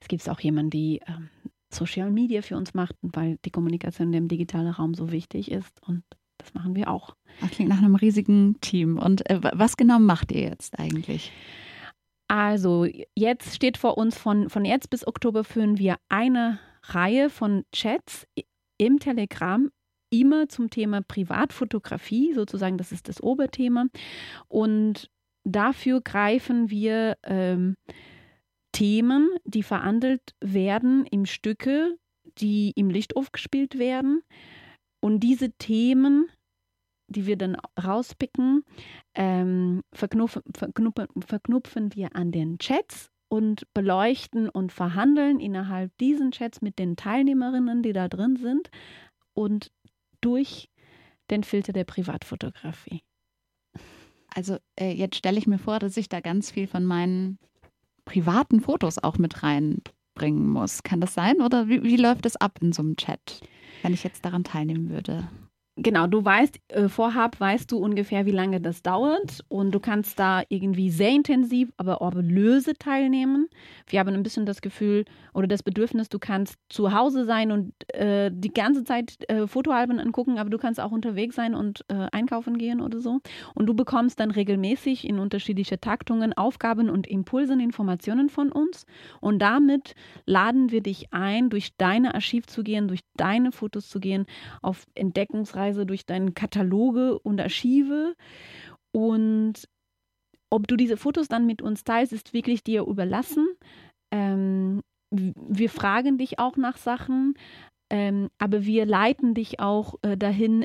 [0.00, 1.28] es gibt auch jemanden, die ähm,
[1.72, 6.02] Social Media für uns macht, weil die Kommunikation im digitalen Raum so wichtig ist und
[6.38, 7.16] das machen wir auch.
[7.40, 8.98] Das klingt nach einem riesigen Team.
[8.98, 11.32] Und äh, was genau macht ihr jetzt eigentlich?
[12.30, 17.64] Also, jetzt steht vor uns von, von jetzt bis Oktober führen wir eine Reihe von
[17.74, 18.24] Chats
[18.78, 19.68] im Telegram
[20.10, 23.86] immer zum Thema Privatfotografie, sozusagen, das ist das Oberthema.
[24.46, 25.10] Und
[25.42, 27.74] dafür greifen wir ähm,
[28.70, 31.96] Themen, die verhandelt werden im Stücke,
[32.38, 34.22] die im Lichthof gespielt werden.
[35.00, 36.28] Und diese Themen,
[37.10, 38.64] die wir dann rauspicken,
[39.14, 46.62] ähm, verknüpfen, verknüpfen, verknüpfen wir an den Chats und beleuchten und verhandeln innerhalb diesen Chats
[46.62, 48.70] mit den Teilnehmerinnen, die da drin sind
[49.34, 49.70] und
[50.20, 50.70] durch
[51.30, 53.02] den Filter der Privatfotografie.
[54.34, 57.38] Also äh, jetzt stelle ich mir vor, dass ich da ganz viel von meinen
[58.04, 60.82] privaten Fotos auch mit reinbringen muss.
[60.82, 61.40] Kann das sein?
[61.40, 63.40] Oder wie, wie läuft es ab in so einem Chat,
[63.82, 65.28] wenn ich jetzt daran teilnehmen würde?
[65.82, 70.18] Genau, du weißt, äh, vorab weißt du ungefähr, wie lange das dauert und du kannst
[70.18, 73.48] da irgendwie sehr intensiv, aber auch löse teilnehmen.
[73.86, 77.72] Wir haben ein bisschen das Gefühl oder das Bedürfnis, du kannst zu Hause sein und
[77.94, 82.08] äh, die ganze Zeit äh, Fotoalben angucken, aber du kannst auch unterwegs sein und äh,
[82.12, 83.20] einkaufen gehen oder so.
[83.54, 88.84] Und du bekommst dann regelmäßig in unterschiedliche Taktungen Aufgaben und Impulse und Informationen von uns.
[89.22, 89.94] Und damit
[90.26, 94.26] laden wir dich ein, durch deine Archiv zu gehen, durch deine Fotos zu gehen,
[94.60, 98.14] auf Entdeckungsreise Reise durch deine Kataloge und Archive.
[98.92, 99.68] Und
[100.50, 103.46] ob du diese Fotos dann mit uns teilst, ist wirklich dir überlassen.
[104.10, 107.34] Ähm, wir fragen dich auch nach Sachen,
[107.90, 110.64] ähm, aber wir leiten dich auch äh, dahin,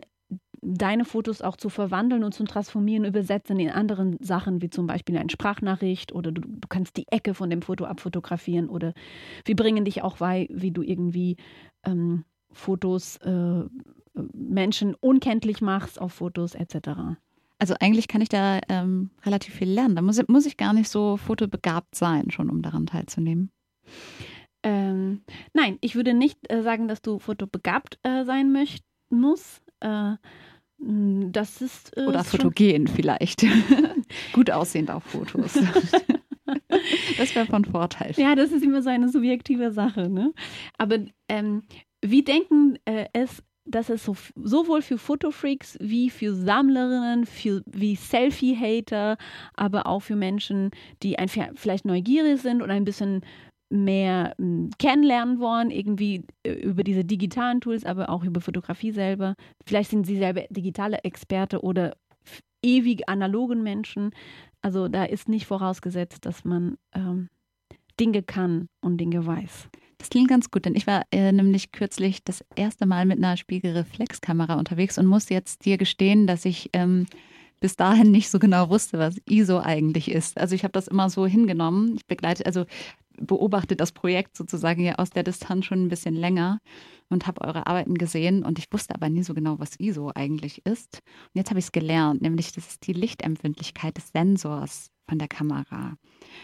[0.62, 5.16] deine Fotos auch zu verwandeln und zu transformieren, übersetzen in anderen Sachen, wie zum Beispiel
[5.18, 8.94] eine Sprachnachricht oder du, du kannst die Ecke von dem Foto abfotografieren oder
[9.46, 11.38] wir bringen dich auch bei, wie du irgendwie
[11.86, 13.64] ähm, Fotos äh,
[14.34, 17.18] Menschen unkenntlich machst auf Fotos etc.
[17.60, 19.96] Also eigentlich kann ich da ähm, relativ viel lernen.
[19.96, 23.52] Da muss, muss ich gar nicht so fotobegabt sein, schon um daran teilzunehmen.
[24.64, 25.22] Ähm,
[25.54, 29.62] nein, ich würde nicht äh, sagen, dass du fotobegabt äh, sein möcht, musst.
[29.80, 30.16] Äh,
[30.78, 31.96] das ist.
[31.96, 33.46] Äh, Oder fotogen vielleicht.
[34.34, 35.54] Gut aussehend auf Fotos.
[37.18, 38.14] das wäre von Vorteil.
[38.18, 40.10] Ja, das ist immer so eine subjektive Sache.
[40.10, 40.34] Ne?
[40.78, 41.00] Aber
[41.30, 41.64] ähm,
[42.04, 47.96] wie denken äh, es dass es so, sowohl für Fotofreaks wie für Sammlerinnen, für, wie
[47.96, 49.18] Selfie-Hater,
[49.56, 50.72] aber auch für Menschen,
[51.04, 53.22] die einfach vielleicht neugierig sind und ein bisschen
[53.70, 59.36] mehr hm, kennenlernen wollen, irgendwie äh, über diese digitalen Tools, aber auch über Fotografie selber.
[59.66, 61.98] Vielleicht sind sie selber digitale Experte oder
[62.62, 64.12] ewig analogen Menschen.
[64.62, 67.30] Also da ist nicht vorausgesetzt, dass man ähm,
[68.00, 69.70] Dinge kann und Dinge weiß.
[70.06, 73.38] Das klingt ganz gut, denn ich war äh, nämlich kürzlich das erste Mal mit einer
[73.38, 77.08] Spiegelreflexkamera unterwegs und muss jetzt dir gestehen, dass ich ähm,
[77.60, 80.38] bis dahin nicht so genau wusste, was ISO eigentlich ist.
[80.40, 81.96] Also ich habe das immer so hingenommen.
[81.96, 82.66] Ich begleite, also
[83.18, 86.60] beobachte das Projekt sozusagen ja aus der Distanz schon ein bisschen länger
[87.10, 90.64] und habe eure Arbeiten gesehen und ich wusste aber nie so genau, was ISO eigentlich
[90.68, 91.00] ist.
[91.34, 95.28] Und jetzt habe ich es gelernt, nämlich das ist die Lichtempfindlichkeit des Sensors von der
[95.28, 95.98] Kamera.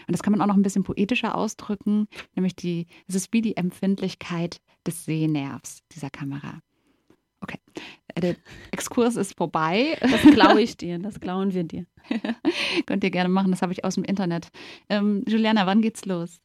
[0.06, 3.42] Und das kann man auch noch ein bisschen poetischer ausdrücken, nämlich die, es ist wie
[3.42, 6.60] die Empfindlichkeit des Sehnervs dieser Kamera.
[7.40, 7.58] Okay,
[8.16, 8.36] der
[8.70, 9.98] Exkurs ist vorbei.
[10.00, 11.86] Das glaube ich dir, das klauen wir dir.
[12.86, 14.48] Könnt ihr gerne machen, das habe ich aus dem Internet.
[14.88, 16.40] Ähm, Juliana, wann geht's los?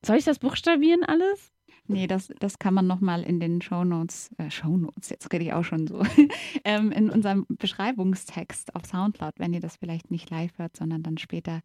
[0.05, 1.53] Soll ich das buchstabieren alles?
[1.87, 5.65] Nee, das, das kann man nochmal in den Shownotes, äh, Shownotes, jetzt rede ich auch
[5.65, 6.03] schon so,
[6.65, 11.19] ähm, in unserem Beschreibungstext auf Soundcloud, wenn ihr das vielleicht nicht live hört, sondern dann
[11.19, 11.63] später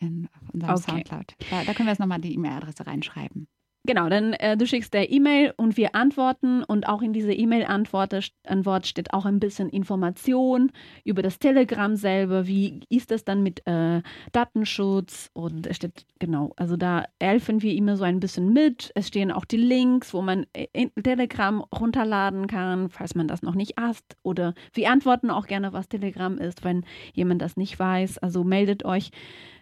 [0.00, 0.90] in unserem okay.
[0.90, 1.36] Soundcloud.
[1.50, 3.46] Da, da können wir jetzt nochmal die E-Mail-Adresse reinschreiben.
[3.88, 8.32] Genau, dann äh, du schickst der E-Mail und wir antworten und auch in dieser E-Mail-Antwort
[8.46, 10.70] Antwort steht auch ein bisschen Information
[11.04, 12.46] über das Telegram selber.
[12.46, 15.30] Wie ist das dann mit äh, Datenschutz?
[15.32, 18.92] Und es steht, genau, also da helfen wir immer so ein bisschen mit.
[18.94, 23.54] Es stehen auch die Links, wo man äh, Telegram runterladen kann, falls man das noch
[23.54, 24.18] nicht hasst.
[24.22, 28.18] Oder wir antworten auch gerne, was Telegram ist, wenn jemand das nicht weiß.
[28.18, 29.12] Also meldet euch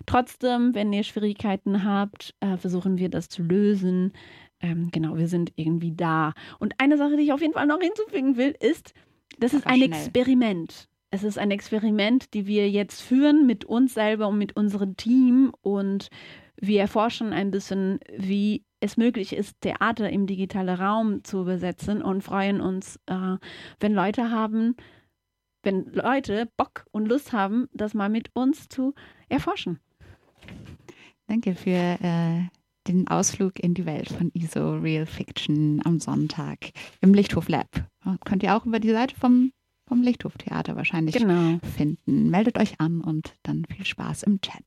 [0.06, 4.12] trotzdem, wenn ihr Schwierigkeiten habt, äh, versuchen wir das zu lösen.
[4.60, 6.32] Ähm, genau, wir sind irgendwie da.
[6.58, 8.94] Und eine Sache, die ich auf jeden Fall noch hinzufügen will, ist,
[9.38, 9.88] das ist ein schnell.
[9.88, 10.88] Experiment.
[11.10, 15.52] Es ist ein Experiment, die wir jetzt führen mit uns selber und mit unserem Team
[15.60, 16.08] und
[16.56, 22.22] wir erforschen ein bisschen, wie es möglich ist, Theater im digitalen Raum zu übersetzen und
[22.22, 23.36] freuen uns, äh,
[23.80, 24.76] wenn Leute haben,
[25.62, 28.94] wenn Leute Bock und Lust haben, das mal mit uns zu
[29.28, 29.80] erforschen.
[31.26, 32.42] Danke für äh,
[32.86, 36.70] den Ausflug in die Welt von ISO Real Fiction am Sonntag
[37.00, 37.68] im Lichthof Lab.
[38.24, 39.52] Könnt ihr auch über die Seite vom,
[39.88, 41.58] vom Lichthof Theater wahrscheinlich genau.
[41.76, 42.30] finden.
[42.30, 44.64] Meldet euch an und dann viel Spaß im Chat.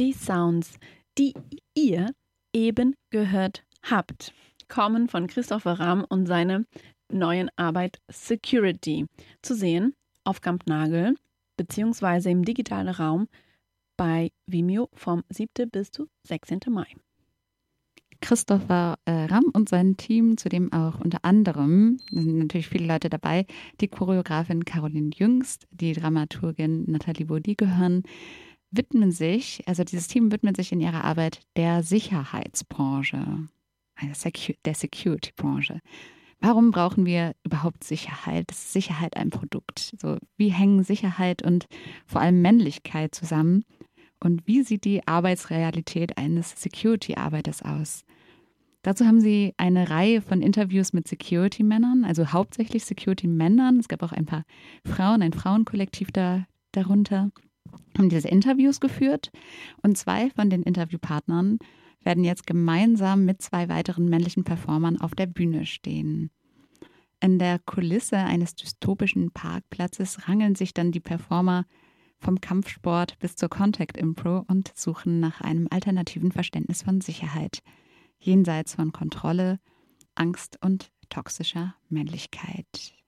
[0.00, 0.78] Die Sounds,
[1.18, 1.34] die
[1.74, 2.14] ihr
[2.54, 4.32] eben gehört habt,
[4.66, 6.64] kommen von Christopher Rahm und seiner
[7.12, 9.04] neuen Arbeit Security.
[9.42, 9.94] Zu sehen
[10.24, 11.16] auf Kampnagel
[11.58, 13.28] beziehungsweise im digitalen Raum
[13.98, 15.68] bei Vimeo vom 7.
[15.70, 16.60] bis zum 16.
[16.70, 16.86] Mai.
[18.22, 23.10] Christopher äh, Ramm und sein Team, zu dem auch unter anderem, sind natürlich viele Leute
[23.10, 23.44] dabei,
[23.82, 28.02] die Choreografin Caroline Jüngst, die Dramaturgin Nathalie Baudy gehören,
[28.70, 33.48] widmen sich, also dieses Team widmet sich in ihrer Arbeit der Sicherheitsbranche,
[33.96, 34.30] also
[34.64, 35.80] der Security-Branche.
[36.40, 38.50] Warum brauchen wir überhaupt Sicherheit?
[38.50, 39.94] Ist Sicherheit ein Produkt?
[40.00, 41.66] So, wie hängen Sicherheit und
[42.06, 43.64] vor allem Männlichkeit zusammen?
[44.20, 48.04] Und wie sieht die Arbeitsrealität eines Security-Arbeiters aus?
[48.82, 53.78] Dazu haben sie eine Reihe von Interviews mit Security-Männern, also hauptsächlich Security-Männern.
[53.78, 54.44] Es gab auch ein paar
[54.86, 57.30] Frauen, ein Frauenkollektiv da, darunter,
[57.96, 59.30] haben diese Interviews geführt.
[59.82, 61.58] Und zwei von den Interviewpartnern
[62.02, 66.30] werden jetzt gemeinsam mit zwei weiteren männlichen Performern auf der Bühne stehen.
[67.20, 71.66] In der Kulisse eines dystopischen Parkplatzes rangeln sich dann die Performer
[72.18, 77.62] vom Kampfsport bis zur Contact Impro und suchen nach einem alternativen Verständnis von Sicherheit,
[78.18, 79.58] jenseits von Kontrolle,
[80.14, 82.99] Angst und toxischer Männlichkeit.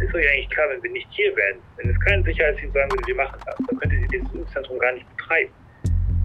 [0.00, 3.06] Ist euch eigentlich klar, wenn wir nicht hier wären, wenn es keinen Sicherheitsdienst sagen würde,
[3.06, 5.52] wir machen das, dann könntet ihr dieses Impfzentrum gar nicht betreiben.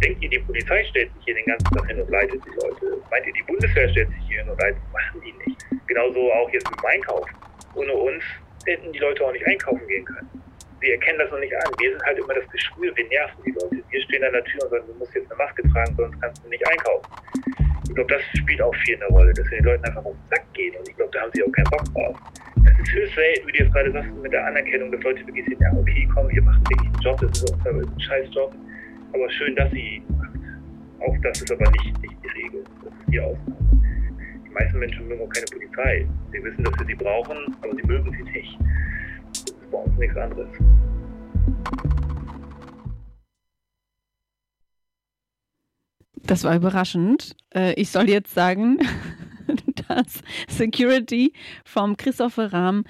[0.01, 3.03] Denkt ihr, die Polizei stellt sich hier den ganzen Tag hin und leitet die Leute?
[3.11, 4.81] Meint ihr, die Bundeswehr stellt sich hier hin und leitet?
[4.91, 5.61] Machen die nicht.
[5.87, 7.35] Genauso auch jetzt mit dem Einkaufen.
[7.75, 8.23] Ohne uns
[8.65, 10.29] hätten die Leute auch nicht einkaufen gehen können.
[10.81, 11.71] Sie erkennen das noch nicht an.
[11.77, 13.83] Wir sind halt immer das Geschwür, wir nerven die Leute.
[13.89, 16.43] Wir stehen an der Tür und sagen, du musst jetzt eine Maske tragen, sonst kannst
[16.43, 17.05] du nicht einkaufen.
[17.87, 20.29] Ich glaube, das spielt auch viel eine Rolle, dass wir den Leuten einfach auf den
[20.29, 22.17] Sack gehen und ich glaube, da haben sie auch keinen Bock drauf.
[22.65, 25.45] Das ist höchst selten, wie du jetzt gerade sagst, mit der Anerkennung, dass Leute wirklich
[25.45, 28.53] sehen, ja, okay, komm, ihr macht wirklich einen Job, das ist auch ein scheiß Job
[29.15, 30.29] aber schön, dass sie macht.
[31.07, 32.63] Auch das ist aber nicht, nicht die Regel.
[32.83, 33.55] Das ist die Ausnahme.
[34.45, 36.07] Die meisten Menschen mögen auch keine Polizei.
[36.31, 38.59] Sie wissen, dass wir sie brauchen, aber sie mögen sie nicht.
[39.29, 40.49] Das ist bei uns nichts anderes.
[46.23, 47.35] Das war überraschend.
[47.53, 48.79] Äh, ich soll jetzt sagen,
[49.87, 51.33] dass Security
[51.63, 52.83] vom Christopher Rahm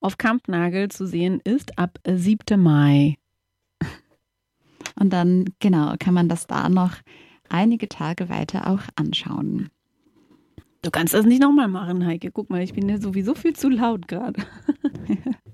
[0.00, 2.60] auf Kampnagel zu sehen ist ab 7.
[2.60, 3.16] Mai.
[4.98, 6.92] Und dann, genau, kann man das da noch
[7.48, 9.70] einige Tage weiter auch anschauen.
[10.82, 12.30] Du kannst das nicht nochmal machen, Heike.
[12.30, 14.42] Guck mal, ich bin ja sowieso viel zu laut gerade.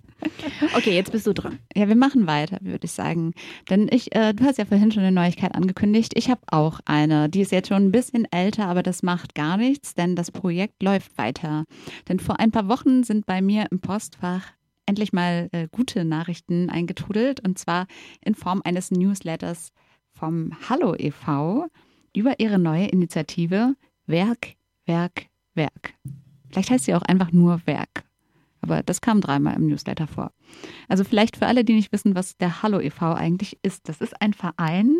[0.77, 1.59] okay, jetzt bist du dran.
[1.75, 3.33] Ja, wir machen weiter, würde ich sagen.
[3.70, 6.12] Denn ich, äh, du hast ja vorhin schon eine Neuigkeit angekündigt.
[6.16, 7.29] Ich habe auch eine.
[7.29, 10.83] Die ist jetzt schon ein bisschen älter, aber das macht gar nichts, denn das Projekt
[10.83, 11.64] läuft weiter.
[12.09, 14.53] Denn vor ein paar Wochen sind bei mir im Postfach
[14.87, 17.87] endlich mal äh, gute Nachrichten eingetrudelt und zwar
[18.22, 19.72] in Form eines Newsletters
[20.12, 21.66] vom Hallo e.V.
[22.14, 23.75] über ihre neue Initiative
[24.07, 24.55] Werk,
[24.87, 25.95] Werk, Werk.
[26.51, 28.03] Vielleicht heißt sie auch einfach nur Werk.
[28.65, 30.33] Aber das kam dreimal im Newsletter vor.
[30.89, 33.12] Also vielleicht für alle, die nicht wissen, was der Hallo e.V.
[33.12, 33.91] eigentlich ist.
[33.91, 34.97] Das ist ein Verein,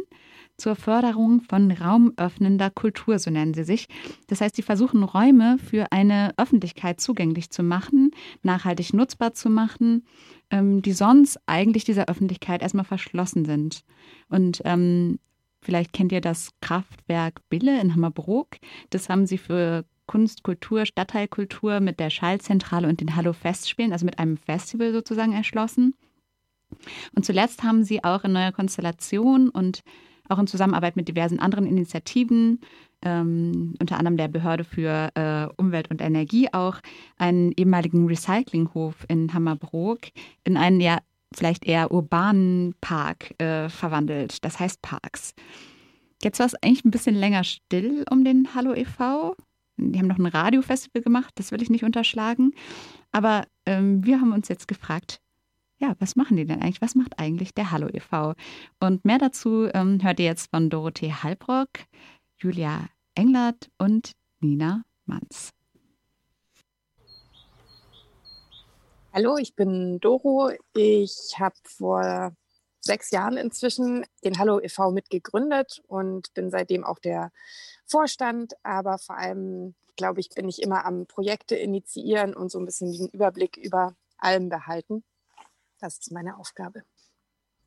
[0.59, 3.87] zur Förderung von raumöffnender Kultur, so nennen sie sich.
[4.27, 8.11] Das heißt, sie versuchen Räume für eine Öffentlichkeit zugänglich zu machen,
[8.43, 10.05] nachhaltig nutzbar zu machen,
[10.51, 13.81] ähm, die sonst eigentlich dieser Öffentlichkeit erstmal verschlossen sind.
[14.29, 15.19] Und ähm,
[15.62, 18.59] vielleicht kennt ihr das Kraftwerk Bille in Hammerbrook.
[18.91, 24.18] Das haben sie für Kunst, Kultur, Stadtteilkultur mit der Schallzentrale und den Hallo-Festspielen, also mit
[24.18, 25.94] einem Festival sozusagen erschlossen.
[27.14, 29.82] Und zuletzt haben sie auch in neuer Konstellation und
[30.28, 32.61] auch in Zusammenarbeit mit diversen anderen Initiativen,
[33.02, 36.78] ähm, unter anderem der Behörde für äh, Umwelt und Energie auch,
[37.18, 40.00] einen ehemaligen Recyclinghof in Hammerbrook
[40.44, 40.98] in einen ja
[41.34, 44.44] vielleicht eher urbanen Park äh, verwandelt.
[44.44, 45.34] Das heißt Parks.
[46.22, 49.36] Jetzt war es eigentlich ein bisschen länger still um den Hallo e.V.
[49.77, 52.53] Die haben noch ein Radiofestival gemacht, das will ich nicht unterschlagen.
[53.12, 55.20] Aber ähm, wir haben uns jetzt gefragt,
[55.79, 56.83] ja, was machen die denn eigentlich?
[56.83, 58.35] Was macht eigentlich der Hallo e.V.?
[58.81, 61.70] Und mehr dazu ähm, hört ihr jetzt von Dorothee Halbrock,
[62.39, 65.53] Julia Englert und Nina Manz.
[69.12, 70.51] Hallo, ich bin Doro.
[70.75, 72.33] Ich habe vor
[72.85, 74.91] sechs Jahren inzwischen den Hallo e.V.
[74.91, 77.32] mitgegründet und bin seitdem auch der
[77.87, 78.55] Vorstand.
[78.62, 82.93] Aber vor allem, glaube ich, bin ich immer am Projekte initiieren und so ein bisschen
[82.93, 85.05] den Überblick über allem behalten.
[85.80, 86.82] Das ist meine Aufgabe.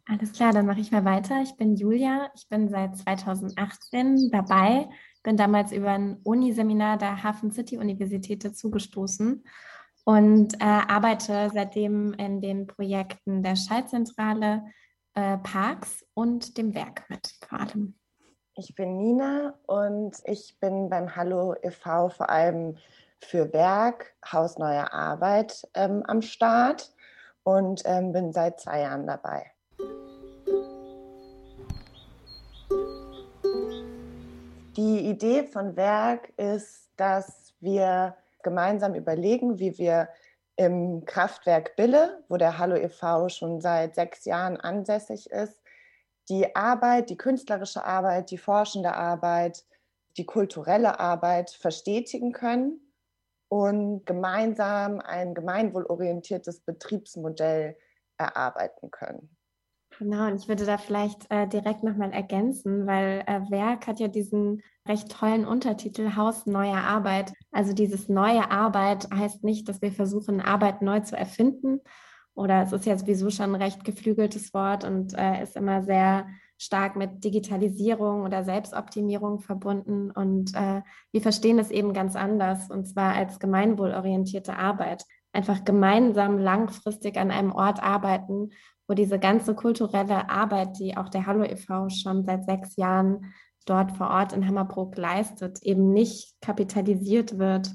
[0.09, 1.41] Alles klar, dann mache ich mal weiter.
[1.41, 2.31] Ich bin Julia.
[2.33, 4.87] Ich bin seit 2018 dabei.
[5.21, 9.43] Bin damals über ein Uniseminar der Hafen City Universität dazugestoßen
[10.05, 14.63] und äh, arbeite seitdem in den Projekten der Schallzentrale,
[15.17, 17.95] äh, Parks und dem Werk mit, vor allem.
[18.53, 22.09] Ich bin Nina und ich bin beim Hallo e.V.
[22.09, 22.77] vor allem
[23.19, 26.93] für Werk, Haus Neuer Arbeit ähm, am Start
[27.41, 29.51] und ähm, bin seit zwei Jahren dabei.
[34.75, 40.09] Die Idee von Werk ist, dass wir gemeinsam überlegen, wie wir
[40.57, 43.29] im Kraftwerk Bille, wo der Hallo e.V.
[43.29, 45.61] schon seit sechs Jahren ansässig ist,
[46.29, 49.63] die Arbeit, die künstlerische Arbeit, die forschende Arbeit,
[50.17, 52.81] die kulturelle Arbeit verstetigen können
[53.49, 57.77] und gemeinsam ein gemeinwohlorientiertes Betriebsmodell
[58.17, 59.36] erarbeiten können.
[59.99, 64.07] Genau, und ich würde da vielleicht äh, direkt nochmal ergänzen, weil äh, Werk hat ja
[64.07, 67.33] diesen recht tollen Untertitel Haus neuer Arbeit.
[67.51, 71.79] Also dieses neue Arbeit heißt nicht, dass wir versuchen, Arbeit neu zu erfinden.
[72.35, 76.27] Oder es ist ja sowieso schon ein recht geflügeltes Wort und äh, ist immer sehr
[76.59, 80.11] stark mit Digitalisierung oder Selbstoptimierung verbunden.
[80.11, 85.05] Und äh, wir verstehen es eben ganz anders, und zwar als gemeinwohlorientierte Arbeit.
[85.33, 88.51] Einfach gemeinsam langfristig an einem Ort arbeiten,
[88.87, 91.89] wo diese ganze kulturelle Arbeit, die auch der Hallo e.V.
[91.89, 93.33] schon seit sechs Jahren
[93.65, 97.71] dort vor Ort in Hammerbrook leistet, eben nicht kapitalisiert wird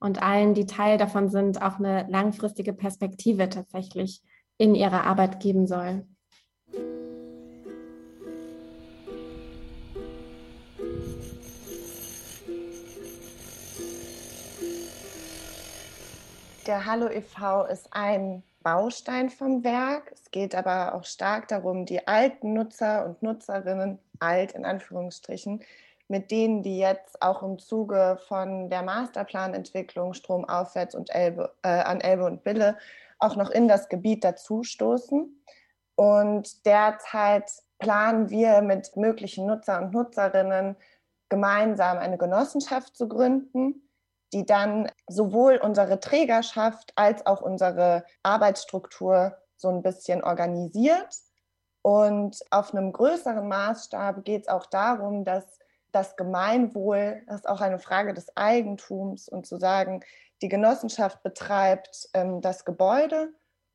[0.00, 4.22] und allen, die Teil davon sind, auch eine langfristige Perspektive tatsächlich
[4.56, 6.06] in ihrer Arbeit geben soll.
[16.66, 17.66] Der Hallo e.V.
[17.66, 20.10] ist ein Baustein vom Werk.
[20.12, 25.62] Es geht aber auch stark darum, die alten Nutzer und Nutzerinnen, alt in Anführungsstrichen,
[26.08, 32.00] mit denen, die jetzt auch im Zuge von der Masterplanentwicklung Stromaufwärts und Elbe, äh, an
[32.00, 32.76] Elbe und Bille
[33.20, 35.44] auch noch in das Gebiet dazustoßen.
[35.94, 37.48] Und derzeit
[37.78, 40.74] planen wir mit möglichen Nutzer und Nutzerinnen
[41.28, 43.85] gemeinsam eine Genossenschaft zu gründen,
[44.32, 51.14] die dann sowohl unsere Trägerschaft als auch unsere Arbeitsstruktur so ein bisschen organisiert.
[51.82, 55.44] Und auf einem größeren Maßstab geht es auch darum, dass
[55.92, 60.04] das Gemeinwohl, das ist auch eine Frage des Eigentums und zu sagen,
[60.42, 63.32] die Genossenschaft betreibt ähm, das Gebäude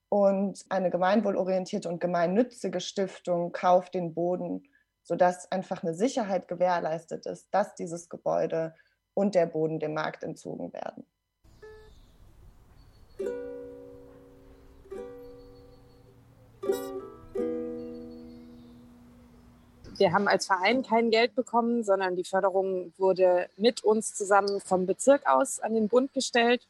[0.09, 4.63] und eine gemeinwohlorientierte und gemeinnützige Stiftung kauft den Boden,
[5.03, 8.75] sodass einfach eine Sicherheit gewährleistet ist, dass dieses Gebäude
[9.13, 11.05] und der Boden dem Markt entzogen werden.
[19.97, 24.87] Wir haben als Verein kein Geld bekommen, sondern die Förderung wurde mit uns zusammen vom
[24.87, 26.67] Bezirk aus an den Bund gestellt.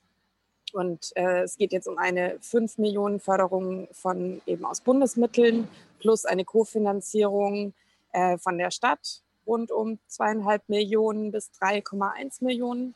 [0.73, 5.69] Und äh, es geht jetzt um eine 5 Millionen Förderung von eben aus Bundesmitteln
[5.99, 7.73] plus eine Kofinanzierung
[8.11, 9.21] äh, von der Stadt
[9.51, 12.95] rund um zweieinhalb Millionen bis 3,1 Millionen.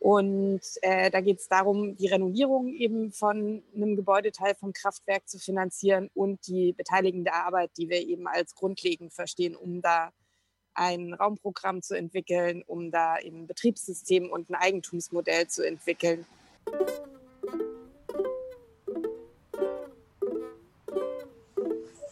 [0.00, 5.38] Und äh, da geht es darum, die Renovierung eben von einem Gebäudeteil vom Kraftwerk zu
[5.38, 10.12] finanzieren und die beteiligende Arbeit, die wir eben als grundlegend verstehen, um da
[10.74, 16.24] ein Raumprogramm zu entwickeln, um da eben ein Betriebssystem und ein Eigentumsmodell zu entwickeln.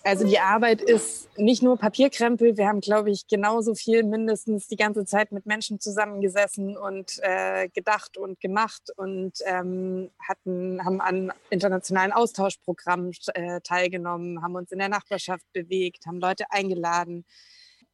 [0.06, 2.56] Also die Arbeit ist nicht nur Papierkrempel.
[2.56, 7.68] Wir haben, glaube ich, genauso viel mindestens die ganze Zeit mit Menschen zusammengesessen und äh,
[7.70, 14.78] gedacht und gemacht und ähm, hatten, haben an internationalen Austauschprogrammen äh, teilgenommen, haben uns in
[14.78, 17.24] der Nachbarschaft bewegt, haben Leute eingeladen,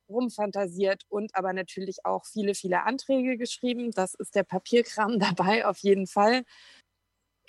[0.06, 3.90] rumfantasiert und aber natürlich auch viele, viele Anträge geschrieben.
[3.90, 6.42] Das ist der Papierkram dabei auf jeden Fall.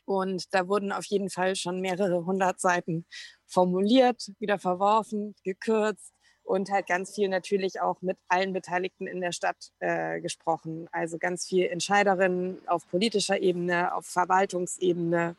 [0.06, 3.06] Und da wurden auf jeden Fall schon mehrere hundert Seiten
[3.46, 9.32] formuliert, wieder verworfen, gekürzt und halt ganz viel natürlich auch mit allen Beteiligten in der
[9.32, 10.90] Stadt äh, gesprochen.
[10.92, 15.36] Also ganz viel Entscheiderinnen auf politischer Ebene, auf Verwaltungsebene,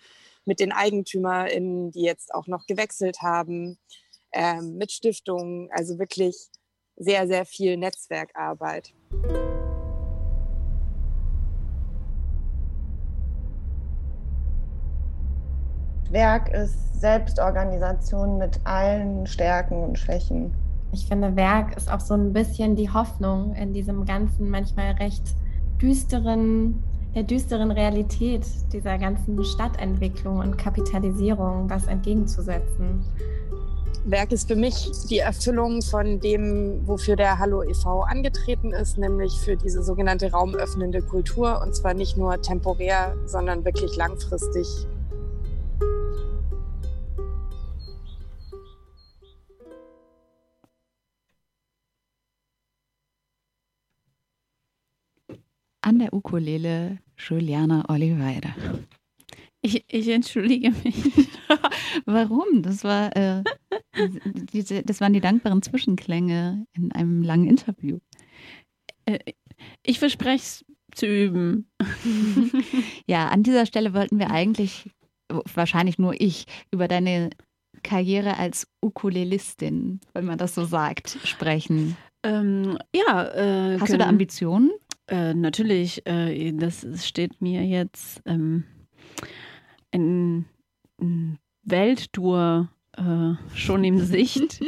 [0.46, 3.78] mit den EigentümerInnen, die jetzt auch noch gewechselt haben,
[4.32, 6.36] äh, mit Stiftungen, also wirklich
[6.96, 8.92] sehr, sehr viel Netzwerkarbeit.
[16.14, 20.54] Werk ist Selbstorganisation mit allen Stärken und Schwächen.
[20.92, 25.34] Ich finde, Werk ist auch so ein bisschen die Hoffnung in diesem ganzen, manchmal recht
[25.82, 26.84] düsteren,
[27.16, 33.04] der düsteren Realität dieser ganzen Stadtentwicklung und Kapitalisierung was entgegenzusetzen.
[34.04, 38.02] Werk ist für mich die Erfüllung von dem, wofür der Hallo e.V.
[38.02, 43.96] angetreten ist, nämlich für diese sogenannte raumöffnende Kultur und zwar nicht nur temporär, sondern wirklich
[43.96, 44.86] langfristig
[55.98, 58.54] der Ukulele Juliana Oliveira.
[59.62, 60.94] Ich, ich entschuldige mich.
[62.04, 62.62] Warum?
[62.62, 63.42] Das war äh,
[64.52, 67.98] diese, das waren die dankbaren Zwischenklänge in einem langen Interview.
[69.06, 69.18] Äh,
[69.82, 70.64] ich verspreche es
[70.94, 71.70] zu üben.
[73.06, 74.90] ja, an dieser Stelle wollten wir eigentlich,
[75.54, 77.30] wahrscheinlich nur ich, über deine
[77.82, 81.96] Karriere als Ukulelistin, wenn man das so sagt, sprechen.
[82.22, 83.24] Ähm, ja.
[83.28, 84.70] Äh, Hast du da Ambitionen?
[85.08, 86.06] Äh, natürlich.
[86.06, 88.64] Äh, das steht mir jetzt ähm,
[89.92, 90.46] ein,
[91.00, 94.62] ein Welttour äh, schon in Sicht.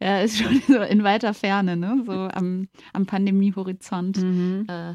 [0.00, 2.02] ja, ist schon so in weiter Ferne, ne?
[2.06, 4.18] so am, am Pandemiehorizont.
[4.18, 4.66] Mhm.
[4.68, 4.94] Äh.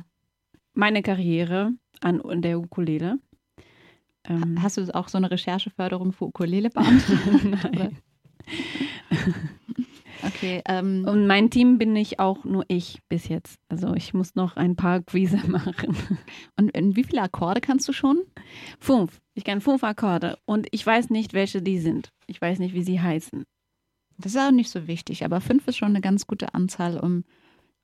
[0.73, 3.19] Meine Karriere an, an der Ukulele.
[4.23, 7.43] Ähm, Hast du auch so eine Rechercheförderung für Ukulele beantragt?
[7.73, 7.97] Nein.
[10.23, 10.61] Okay.
[10.65, 13.59] Ähm, Und mein Team bin ich auch nur ich bis jetzt.
[13.69, 15.95] Also ich muss noch ein paar Quise machen.
[16.57, 18.21] Und in wie viele Akkorde kannst du schon?
[18.79, 19.19] Fünf.
[19.33, 20.37] Ich kann fünf Akkorde.
[20.45, 22.09] Und ich weiß nicht, welche die sind.
[22.27, 23.43] Ich weiß nicht, wie sie heißen.
[24.17, 27.23] Das ist auch nicht so wichtig, aber fünf ist schon eine ganz gute Anzahl, um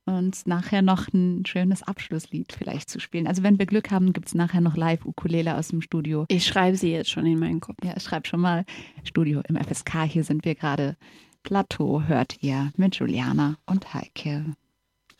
[0.06, 3.26] uns nachher noch ein schönes Abschlusslied vielleicht zu spielen.
[3.26, 6.24] Also wenn wir Glück haben, gibt es nachher noch live Ukulele aus dem Studio.
[6.28, 7.76] Ich schreibe sie jetzt schon in meinen Kopf.
[7.84, 8.64] Ja, ich schreibe schon mal
[9.04, 10.04] Studio im FSK.
[10.04, 10.96] Hier sind wir gerade.
[11.42, 14.56] Plateau hört ihr mit Juliana und Heike.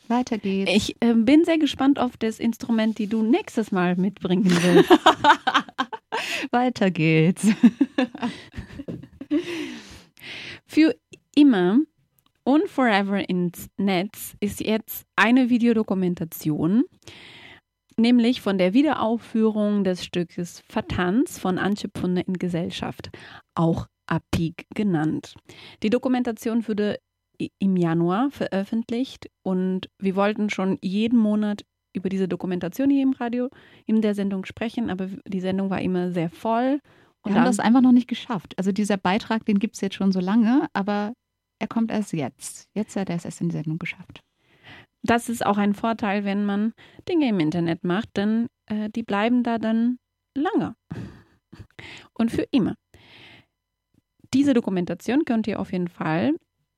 [0.09, 0.71] Weiter geht's.
[0.73, 4.91] Ich äh, bin sehr gespannt auf das Instrument, die du nächstes Mal mitbringen willst.
[6.51, 7.47] Weiter geht's.
[10.67, 10.95] Für
[11.35, 11.81] immer
[12.45, 16.85] und Forever ins Netz ist jetzt eine Videodokumentation,
[17.99, 23.11] nämlich von der Wiederaufführung des Stückes Vertanz von Antje Pfunde in Gesellschaft,
[23.55, 25.35] auch APIC genannt.
[25.83, 26.99] Die Dokumentation wurde
[27.59, 33.49] im Januar veröffentlicht und wir wollten schon jeden Monat über diese Dokumentation hier im Radio
[33.87, 36.81] in der Sendung sprechen, aber die Sendung war immer sehr voll.
[37.23, 38.57] Und wir haben das einfach noch nicht geschafft.
[38.57, 41.13] Also dieser Beitrag, den gibt es jetzt schon so lange, aber
[41.59, 42.69] er kommt erst jetzt.
[42.75, 44.23] Jetzt hat er es erst in die Sendung geschafft.
[45.03, 46.73] Das ist auch ein Vorteil, wenn man
[47.09, 49.99] Dinge im Internet macht, denn äh, die bleiben da dann
[50.37, 50.75] lange
[52.15, 52.75] und für immer.
[54.35, 56.35] Diese Dokumentation könnt ihr auf jeden Fall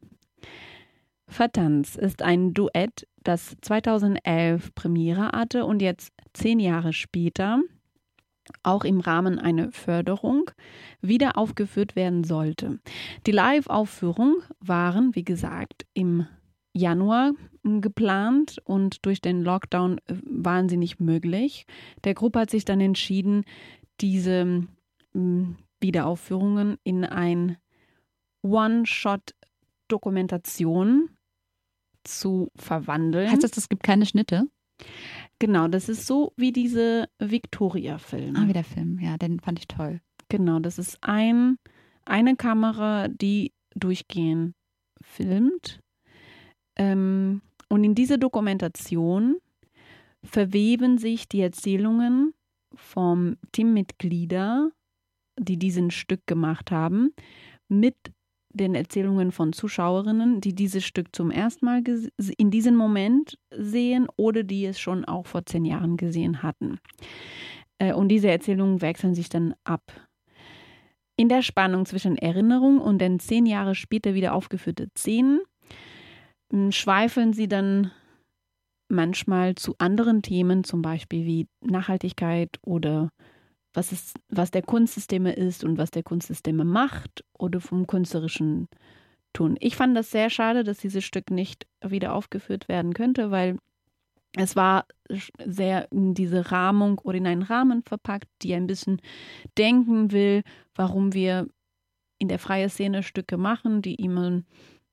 [1.27, 7.61] Vertanz ist ein Duett, das 2011 Premiere hatte und jetzt zehn Jahre später
[8.63, 10.51] auch im Rahmen einer Förderung
[11.01, 12.81] wieder aufgeführt werden sollte.
[13.27, 16.27] Die Live-Aufführung waren, wie gesagt, im
[16.75, 21.67] Januar geplant und durch den Lockdown äh, waren sie nicht möglich.
[22.05, 23.45] Der Gruppe hat sich dann entschieden,
[24.01, 24.67] diese
[25.81, 27.59] Wiederaufführungen in ein
[28.43, 31.11] One-Shot-Dokumentation
[32.03, 33.31] zu verwandeln.
[33.31, 34.47] Heißt das, es gibt keine Schnitte?
[35.39, 38.37] Genau, das ist so wie diese Victoria-Film.
[38.37, 40.01] Ah, wie der Film, ja, den fand ich toll.
[40.29, 41.59] Genau, das ist ein,
[42.05, 44.55] eine Kamera, die durchgehend
[45.03, 45.82] filmt.
[46.77, 49.37] Ähm, und in dieser Dokumentation
[50.25, 52.35] verweben sich die Erzählungen
[52.75, 54.71] vom Teammitglieder,
[55.39, 57.13] die diesen Stück gemacht haben,
[57.69, 57.97] mit
[58.55, 61.83] den Erzählungen von Zuschauerinnen, die dieses Stück zum ersten Mal
[62.37, 66.79] in diesem Moment sehen oder die es schon auch vor zehn Jahren gesehen hatten.
[67.79, 69.83] Äh, und diese Erzählungen wechseln sich dann ab.
[71.17, 75.41] In der Spannung zwischen Erinnerung und den zehn Jahre später wieder aufgeführten Szenen
[76.71, 77.91] schweifeln sie dann
[78.89, 83.11] manchmal zu anderen Themen, zum Beispiel wie Nachhaltigkeit oder
[83.73, 88.69] was, ist, was der Kunstsysteme ist und was der Kunstsysteme macht oder vom künstlerischen
[89.33, 89.57] tun.
[89.61, 93.57] Ich fand das sehr schade, dass dieses Stück nicht wieder aufgeführt werden könnte, weil
[94.37, 94.87] es war
[95.45, 99.01] sehr in diese Rahmung oder in einen Rahmen verpackt, die ein bisschen
[99.59, 100.43] denken will,
[100.75, 101.49] warum wir
[102.19, 104.43] in der freien Szene Stücke machen, die immer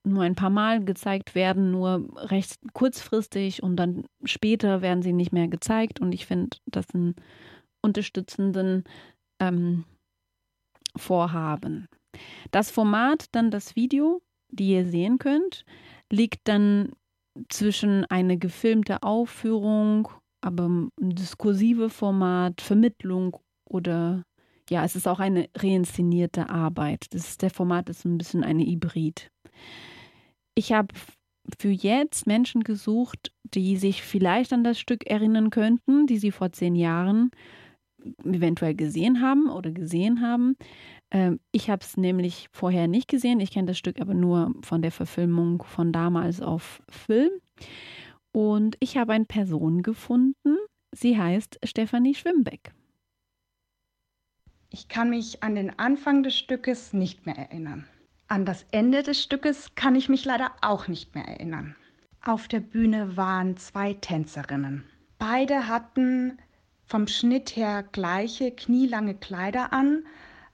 [0.09, 5.31] nur ein paar Mal gezeigt werden, nur recht kurzfristig und dann später werden sie nicht
[5.31, 5.99] mehr gezeigt.
[5.99, 7.15] Und ich finde, das ein
[7.81, 8.83] unterstützenden
[9.39, 9.85] ähm,
[10.95, 11.87] Vorhaben.
[12.51, 15.65] Das Format, dann das Video, die ihr sehen könnt,
[16.11, 16.91] liegt dann
[17.49, 20.09] zwischen eine gefilmte Aufführung,
[20.41, 23.37] aber ein diskursive Format, Vermittlung
[23.69, 24.23] oder
[24.69, 27.07] ja, es ist auch eine reinszenierte Arbeit.
[27.11, 29.31] Das ist, der Format ist ein bisschen eine Hybrid.
[30.59, 30.93] Ich habe
[31.57, 36.51] für jetzt Menschen gesucht, die sich vielleicht an das Stück erinnern könnten, die sie vor
[36.51, 37.31] zehn Jahren
[38.25, 40.57] eventuell gesehen haben oder gesehen haben.
[41.11, 43.39] Ähm, ich habe es nämlich vorher nicht gesehen.
[43.39, 47.31] Ich kenne das Stück aber nur von der Verfilmung von damals auf Film.
[48.33, 50.57] Und ich habe eine Person gefunden.
[50.93, 52.73] Sie heißt Stefanie Schwimmbeck.
[54.71, 57.87] Ich kann mich an den Anfang des Stückes nicht mehr erinnern.
[58.31, 61.75] An das Ende des Stückes kann ich mich leider auch nicht mehr erinnern.
[62.23, 64.83] Auf der Bühne waren zwei Tänzerinnen.
[65.17, 66.37] Beide hatten
[66.85, 70.03] vom Schnitt her gleiche knielange Kleider an.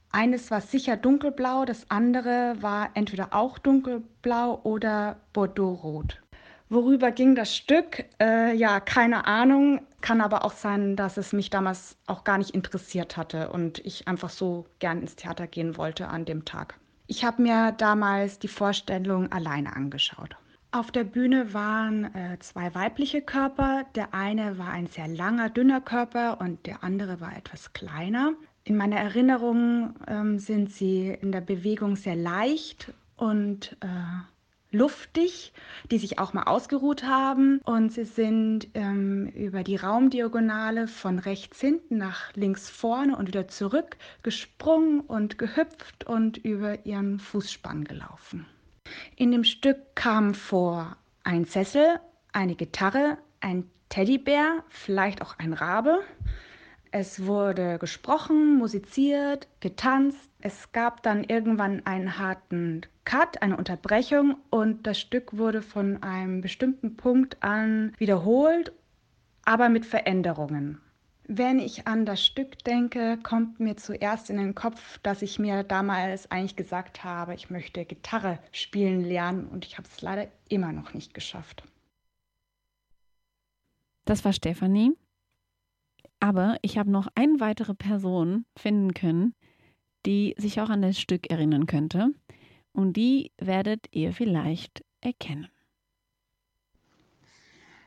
[0.10, 6.22] Eines war sicher dunkelblau, das andere war entweder auch dunkelblau oder bordeauxrot.
[6.70, 8.06] Worüber ging das Stück?
[8.22, 9.86] Äh, ja, keine Ahnung.
[10.00, 14.08] Kann aber auch sein, dass es mich damals auch gar nicht interessiert hatte und ich
[14.08, 16.80] einfach so gern ins Theater gehen wollte an dem Tag.
[17.08, 20.36] Ich habe mir damals die Vorstellung alleine angeschaut.
[20.72, 23.86] Auf der Bühne waren äh, zwei weibliche Körper.
[23.96, 28.34] Der eine war ein sehr langer, dünner Körper und der andere war etwas kleiner.
[28.64, 33.88] In meiner Erinnerung ähm, sind sie in der Bewegung sehr leicht und äh,
[34.76, 35.54] luftig,
[35.92, 37.60] die sich auch mal ausgeruht haben.
[37.64, 43.48] Und sie sind ähm, über die Raumdiagonale von rechts hinten nach links vorne und wieder
[43.48, 48.46] zurück gesprungen und gehüpft und über ihren Fußspann gelaufen.
[49.16, 52.00] In dem Stück kam vor ein Sessel,
[52.34, 56.00] eine Gitarre, ein Teddybär, vielleicht auch ein Rabe.
[56.98, 60.30] Es wurde gesprochen, musiziert, getanzt.
[60.40, 66.40] Es gab dann irgendwann einen harten Cut, eine Unterbrechung und das Stück wurde von einem
[66.40, 68.72] bestimmten Punkt an wiederholt,
[69.44, 70.80] aber mit Veränderungen.
[71.28, 75.64] Wenn ich an das Stück denke, kommt mir zuerst in den Kopf, dass ich mir
[75.64, 80.72] damals eigentlich gesagt habe, ich möchte Gitarre spielen lernen und ich habe es leider immer
[80.72, 81.66] noch nicht geschafft.
[84.06, 84.94] Das war Stefanie.
[86.26, 89.36] Aber ich habe noch eine weitere Person finden können,
[90.08, 92.16] die sich auch an das Stück erinnern könnte.
[92.74, 95.48] Und die werdet ihr vielleicht erkennen.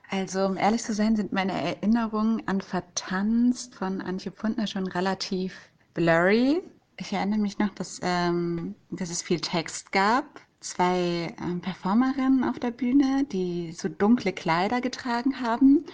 [0.09, 5.73] Also, um ehrlich zu sein, sind meine Erinnerungen an Vertanzt von Antje Pfundner schon relativ
[5.95, 6.63] blurry.
[6.97, 10.41] Ich erinnere mich noch, dass, ähm, dass es viel Text gab.
[10.61, 15.85] Zwei ähm, Performerinnen auf der Bühne, die so dunkle Kleider getragen haben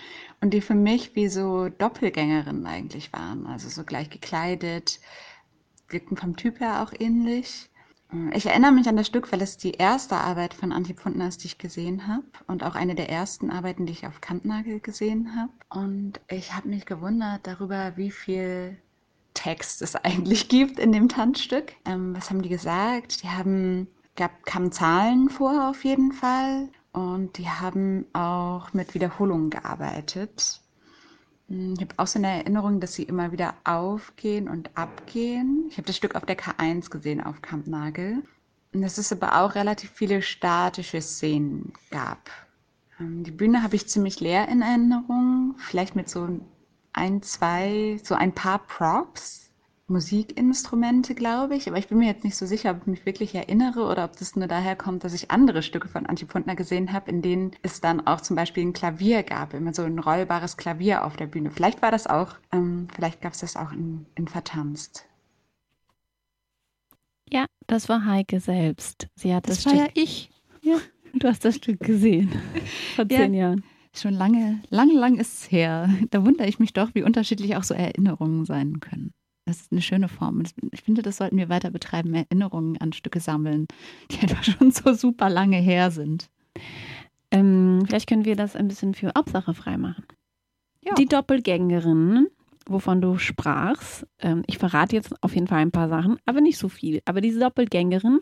[0.44, 3.46] und die für mich wie so Doppelgängerinnen eigentlich waren.
[3.46, 5.00] Also so gleich gekleidet,
[5.88, 7.70] wirkten vom Typ her auch ähnlich.
[8.34, 11.42] Ich erinnere mich an das Stück, weil es die erste Arbeit von Antje Pfundner ist,
[11.42, 15.34] die ich gesehen habe und auch eine der ersten Arbeiten, die ich auf Kantnagel gesehen
[15.34, 15.50] habe.
[15.70, 18.76] Und ich habe mich gewundert darüber, wie viel
[19.32, 21.72] Text es eigentlich gibt in dem Tanzstück.
[21.86, 23.22] Ähm, was haben die gesagt?
[23.22, 29.50] Die haben, gab, kamen Zahlen vor auf jeden Fall und die haben auch mit Wiederholungen
[29.50, 30.60] gearbeitet.
[31.48, 35.66] Hm, ich habe auch so eine Erinnerung, dass sie immer wieder aufgehen und abgehen.
[35.68, 38.22] Ich habe das Stück auf der K1 gesehen, auf Kampnagel.
[38.72, 42.30] Und dass es aber auch relativ viele statische Szenen gab.
[43.00, 45.56] Ähm, die Bühne habe ich ziemlich leer in Erinnerung.
[45.58, 46.28] Vielleicht mit so
[46.92, 49.43] ein, zwei, so ein paar Props.
[49.86, 51.68] Musikinstrumente, glaube ich.
[51.68, 54.16] Aber ich bin mir jetzt nicht so sicher, ob ich mich wirklich erinnere oder ob
[54.18, 57.52] das nur daher kommt, dass ich andere Stücke von Antje Pfundner gesehen habe, in denen
[57.62, 61.26] es dann auch zum Beispiel ein Klavier gab, immer so ein rollbares Klavier auf der
[61.26, 61.50] Bühne.
[61.50, 65.06] Vielleicht war das auch, ähm, vielleicht gab es das auch in, in Vertanzt.
[67.30, 69.08] Ja, das war Heike selbst.
[69.14, 69.86] Sie hat Das das, war Stück.
[69.86, 70.30] ja ich.
[70.62, 70.78] Ja,
[71.14, 72.30] du hast das Stück gesehen.
[72.94, 73.18] Vor Ja.
[73.18, 73.64] zehn Jahren.
[73.96, 75.88] Schon lange, lange, lang ist es her.
[76.10, 79.12] Da wundere ich mich doch, wie unterschiedlich auch so Erinnerungen sein können.
[79.46, 80.42] Das ist eine schöne Form.
[80.72, 83.66] Ich finde, das sollten wir weiter betreiben, Erinnerungen an Stücke sammeln,
[84.10, 86.30] die einfach schon so super lange her sind.
[87.30, 90.04] Ähm, vielleicht können wir das ein bisschen für Hauptsache freimachen.
[90.80, 90.94] Ja.
[90.94, 92.28] Die Doppelgängerinnen,
[92.66, 96.58] wovon du sprachst, ähm, ich verrate jetzt auf jeden Fall ein paar Sachen, aber nicht
[96.58, 97.00] so viel.
[97.04, 98.20] Aber diese Doppelgängerin,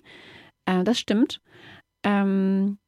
[0.64, 1.41] äh, das stimmt.
[2.05, 2.79] Ähm,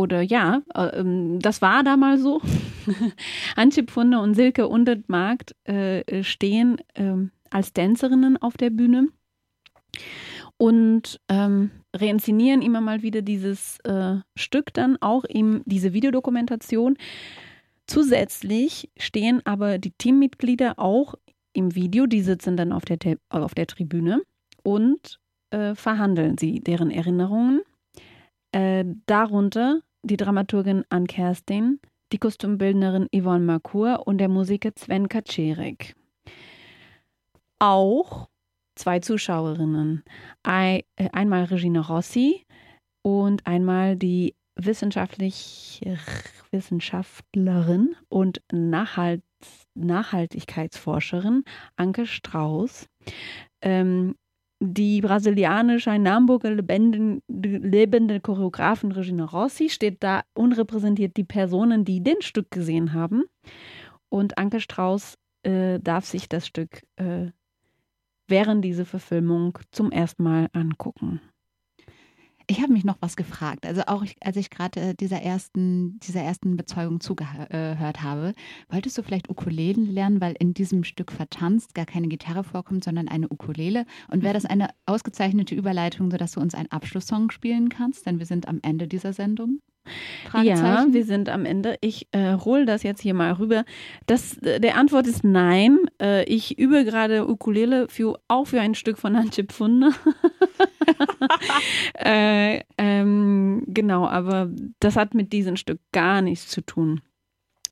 [0.00, 2.40] oder ja, äh, ähm, das war da mal so.
[3.56, 9.08] Antje Pfunde und Silke Undetmarkt äh, stehen ähm, als Tänzerinnen auf der Bühne
[10.56, 16.96] und ähm, reinszenieren immer mal wieder dieses äh, Stück dann auch eben diese Videodokumentation.
[17.86, 21.14] Zusätzlich stehen aber die Teammitglieder auch
[21.52, 22.98] im Video, die sitzen dann auf der,
[23.28, 24.22] auf der Tribüne
[24.62, 25.18] und
[25.50, 27.60] äh, verhandeln sie deren Erinnerungen.
[28.52, 31.80] Äh, darunter die Dramaturgin Ann Kerstin,
[32.12, 35.94] die Kostümbildnerin Yvonne Marcour und der Musiker Sven Kaczerek.
[37.58, 38.28] Auch
[38.74, 40.02] zwei Zuschauerinnen.
[40.46, 40.82] Äh,
[41.12, 42.44] Einmal Regina Rossi
[43.02, 45.80] und einmal die wissenschaftlich,
[46.50, 49.22] Wissenschaftlerin und Nachhalt,
[49.74, 51.44] Nachhaltigkeitsforscherin
[51.76, 52.86] Anke Strauß.
[53.62, 54.14] ähm,
[54.60, 61.84] die brasilianische in Hamburg lebende, lebende Choreografin Regina Rossi steht da und repräsentiert die Personen,
[61.84, 63.24] die den Stück gesehen haben.
[64.10, 67.30] Und Anke Strauß äh, darf sich das Stück äh,
[68.28, 71.20] während dieser Verfilmung zum ersten Mal angucken.
[72.50, 73.64] Ich habe mich noch was gefragt.
[73.64, 78.34] Also auch als ich gerade äh, dieser ersten, dieser ersten Bezeugung zugehört äh, habe,
[78.68, 83.06] wolltest du vielleicht Ukulelen lernen, weil in diesem Stück vertanzt gar keine Gitarre vorkommt, sondern
[83.06, 83.86] eine Ukulele.
[84.08, 88.04] Und wäre das eine ausgezeichnete Überleitung, sodass du uns einen Abschlusssong spielen kannst?
[88.04, 89.60] Denn wir sind am Ende dieser Sendung.
[90.42, 91.76] Ja, wir sind am Ende.
[91.80, 93.64] Ich äh, hole das jetzt hier mal rüber.
[94.06, 95.78] Das, äh, der Antwort ist nein.
[96.00, 99.90] Äh, ich übe gerade Ukulele für, auch für ein Stück von Antje Pfunde.
[101.94, 107.00] äh, ähm, genau, aber das hat mit diesem Stück gar nichts zu tun.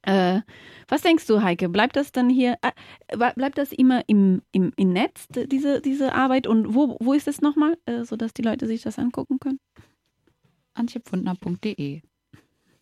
[0.02, 0.40] Äh,
[0.88, 1.68] was denkst du, Heike?
[1.68, 6.46] Bleibt das dann hier, äh, bleibt das immer im, im, im Netz, diese, diese Arbeit?
[6.46, 9.60] Und wo, wo ist es nochmal, äh, sodass die Leute sich das angucken können?
[10.78, 12.02] antjepfundner.de.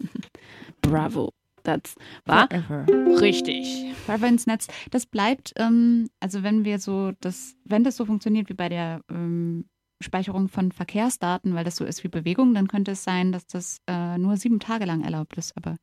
[0.83, 1.33] Bravo.
[1.63, 2.87] Das war Forever.
[3.21, 3.93] richtig.
[4.05, 4.69] Forever ins Netz.
[4.91, 9.01] Das bleibt, ähm, also wenn wir so das, wenn das so funktioniert wie bei der
[9.11, 9.65] ähm,
[10.01, 13.81] Speicherung von Verkehrsdaten, weil das so ist wie Bewegung, dann könnte es sein, dass das
[13.89, 15.57] äh, nur sieben Tage lang erlaubt ist.
[15.57, 15.77] Aber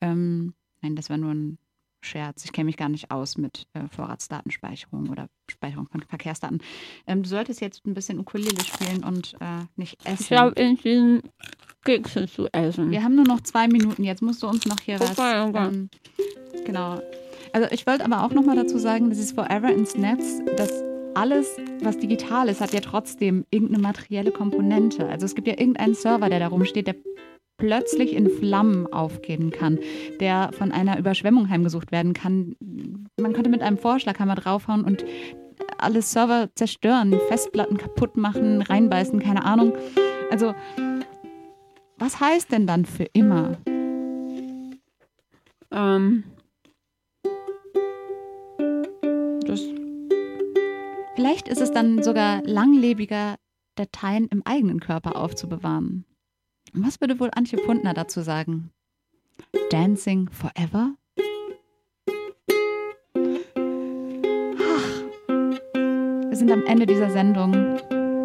[0.00, 1.58] ähm, nein, das war nur ein
[2.00, 2.44] Scherz.
[2.44, 6.60] Ich kenne mich gar nicht aus mit äh, Vorratsdatenspeicherung oder Speicherung von Verkehrsdaten.
[7.06, 10.26] Ähm, du solltest jetzt ein bisschen Ukulele spielen und äh, nicht essen.
[10.30, 11.22] Ich habe entschieden,
[11.84, 12.90] Kekse zu essen.
[12.90, 14.04] Wir haben nur noch zwei Minuten.
[14.04, 15.18] Jetzt musst du uns noch hier was.
[15.18, 15.66] Okay, okay.
[15.66, 15.90] Ähm,
[16.64, 17.00] genau.
[17.52, 20.70] Also ich wollte aber auch noch mal dazu sagen, das ist Forever ins Netz, dass
[21.14, 25.08] alles, was digital ist, hat ja trotzdem irgendeine materielle Komponente.
[25.08, 26.94] Also es gibt ja irgendeinen Server, der da rumsteht, der
[27.58, 29.78] plötzlich in Flammen aufgehen kann,
[30.20, 32.56] der von einer Überschwemmung heimgesucht werden kann.
[33.20, 35.04] Man könnte mit einem Vorschlaghammer draufhauen und
[35.76, 39.72] alle Server zerstören, Festplatten kaputt machen, reinbeißen, keine Ahnung.
[40.30, 40.54] Also,
[41.98, 43.58] was heißt denn dann für immer?
[45.72, 46.24] Ähm.
[49.46, 49.62] Das.
[51.16, 53.36] Vielleicht ist es dann sogar langlebiger,
[53.74, 56.04] Dateien im eigenen Körper aufzubewahren.
[56.72, 58.70] Was würde wohl Antje Pundner dazu sagen?
[59.70, 60.94] Dancing Forever?
[64.58, 65.02] Ach,
[66.28, 67.54] wir sind am Ende dieser Sendung.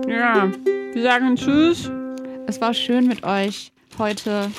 [0.08, 0.52] Ja,
[0.94, 1.90] wir sagen Tschüss.
[2.48, 4.52] Es war schön mit euch heute.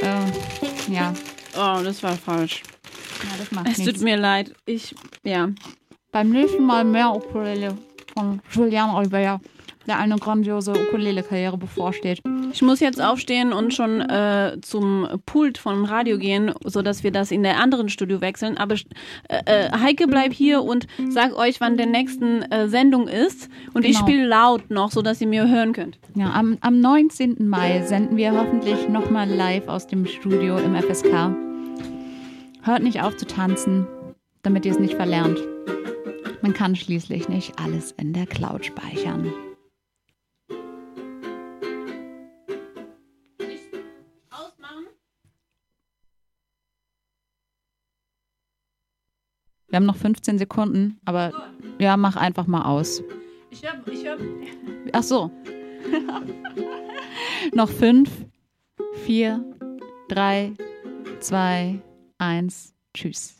[0.00, 1.12] Äh, ja.
[1.54, 2.62] Oh, das war falsch.
[3.22, 3.94] Ja, das macht es nichts.
[3.94, 4.54] tut mir leid.
[4.66, 5.50] Ich, ja.
[6.12, 7.76] Beim nächsten Mal mehr Ukulele
[8.14, 9.40] von Julian Albert
[9.86, 12.20] der eine grandiose Ukulele-Karriere bevorsteht.
[12.52, 17.30] Ich muss jetzt aufstehen und schon äh, zum Pult vom Radio gehen, sodass wir das
[17.30, 18.58] in der anderen Studio wechseln.
[18.58, 18.74] Aber
[19.28, 23.48] äh, äh, Heike bleib hier und sag euch, wann der nächsten äh, Sendung ist.
[23.74, 24.06] Und ich Genau.
[24.06, 25.98] spiele laut noch, sodass ihr mir hören könnt.
[26.14, 27.48] Ja, am, am 19.
[27.48, 31.34] Mai senden wir hoffentlich nochmal live aus dem Studio im FSK.
[32.62, 33.86] Hört nicht auf zu tanzen,
[34.42, 35.38] damit ihr es nicht verlernt.
[36.42, 39.32] Man kann schließlich nicht alles in der Cloud speichern.
[49.70, 51.32] Wir haben noch 15 Sekunden, aber
[51.78, 53.02] ja, mach einfach mal aus.
[53.50, 54.18] Ich hab, ich hab.
[54.92, 55.30] Ach so.
[57.54, 58.10] noch fünf,
[59.04, 59.44] vier,
[60.08, 60.52] drei,
[61.20, 61.80] zwei,
[62.18, 62.74] eins.
[62.94, 63.39] Tschüss.